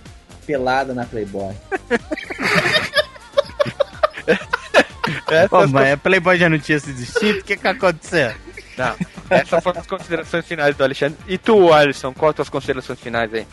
pelada 0.47 0.94
na 0.94 1.05
Playboy. 1.05 1.55
Pô, 5.51 5.66
mas 5.68 5.92
a 5.92 5.97
Playboy 5.97 6.38
já 6.38 6.49
não 6.49 6.59
tinha 6.59 6.79
se 6.79 6.90
extinto? 6.90 7.40
O 7.40 7.44
que 7.44 7.57
que 7.57 7.68
aconteceu? 7.68 8.33
Não, 8.77 8.94
essas 9.31 9.62
foram 9.62 9.81
as 9.81 9.87
considerações 9.87 10.47
finais 10.47 10.77
do 10.77 10.85
Alexandre. 10.85 11.18
E 11.27 11.37
tu, 11.37 11.73
Alisson, 11.73 12.14
quais 12.14 12.31
as 12.31 12.37
tuas 12.37 12.49
considerações 12.49 13.01
finais 13.01 13.33
aí? 13.35 13.47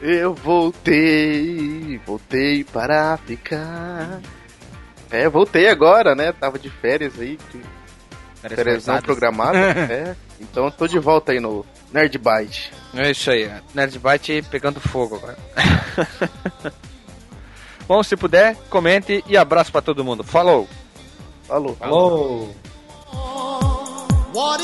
Eu 0.00 0.34
voltei, 0.34 2.00
voltei 2.06 2.64
para 2.64 3.16
ficar. 3.18 4.20
É, 5.10 5.28
voltei 5.28 5.68
agora, 5.68 6.14
né? 6.14 6.32
Tava 6.32 6.58
de 6.58 6.68
férias 6.68 7.18
aí, 7.18 7.38
não 8.86 9.02
programadas. 9.02 9.60
é. 9.90 10.16
Então 10.40 10.66
eu 10.66 10.70
tô 10.70 10.86
de 10.86 10.98
volta 10.98 11.32
aí 11.32 11.40
no 11.40 11.64
Nerd 11.92 12.18
Byte. 12.18 12.72
É 12.94 13.10
isso 13.10 13.30
aí, 13.30 13.50
Nerdbyte 13.74 14.42
pegando 14.50 14.80
fogo 14.80 15.16
agora. 15.16 15.36
Bom, 17.86 18.02
se 18.02 18.16
puder, 18.16 18.56
comente 18.68 19.22
e 19.26 19.36
abraço 19.36 19.70
pra 19.70 19.80
todo 19.80 20.04
mundo. 20.04 20.24
Falou! 20.24 20.68
Falou. 21.46 21.76
Alô! 21.80 22.48
What 24.34 24.62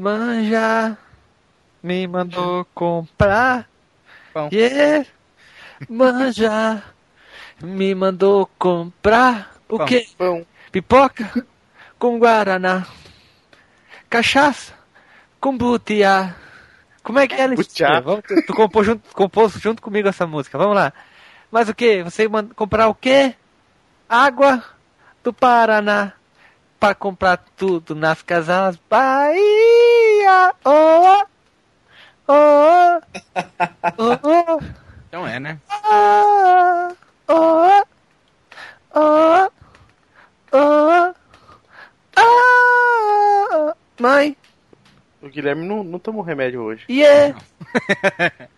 manja, 0.00 0.96
me 1.82 2.06
mandou 2.06 2.64
comprar. 2.74 3.68
Pão. 4.32 4.48
E 4.50 4.62
é, 4.62 5.06
manja, 5.88 6.82
me 7.62 7.94
mandou 7.94 8.48
comprar. 8.58 9.54
O 9.68 9.76
Pão. 9.76 9.86
quê? 9.86 10.06
Pão. 10.16 10.46
Pipoca 10.72 11.46
com 11.98 12.18
guaraná. 12.18 12.86
Cachaça 14.08 14.72
com 15.38 15.56
butiá. 15.56 16.34
Como 17.02 17.18
é 17.18 17.28
que 17.28 17.34
é. 17.34 17.46
Vamos, 18.00 18.24
tu, 18.26 18.46
tu 18.46 18.54
compôs 18.54 18.86
junto, 18.86 19.14
compôs 19.14 19.52
junto 19.52 19.82
comigo 19.82 20.08
essa 20.08 20.26
música. 20.26 20.56
Vamos 20.56 20.76
lá. 20.76 20.92
Mas 21.50 21.68
o 21.68 21.74
que? 21.74 22.02
Você 22.02 22.26
manda 22.26 22.54
comprar 22.54 22.88
o 22.88 22.94
quê? 22.94 23.34
Água 24.08 24.64
do 25.22 25.32
Paraná. 25.32 26.14
Pra 26.80 26.94
comprar 26.94 27.36
tudo 27.56 27.94
nas 27.94 28.22
casas 28.22 28.76
Bahia. 28.88 30.54
Oh, 30.64 31.24
oh, 32.26 33.00
oh, 33.98 34.18
oh, 34.22 34.60
Então 35.08 35.26
é, 35.26 35.38
né? 35.38 35.58
oh, 35.70 36.96
oh, 37.28 37.82
oh, 38.94 39.50
oh, 40.52 41.14
oh. 42.18 43.72
Mãe, 44.00 44.34
O 45.20 45.28
Guilherme 45.28 45.66
não, 45.66 45.84
não 45.84 45.98
tomou 45.98 46.22
remédio 46.22 46.62
hoje. 46.62 46.86
yeah. 46.88 47.38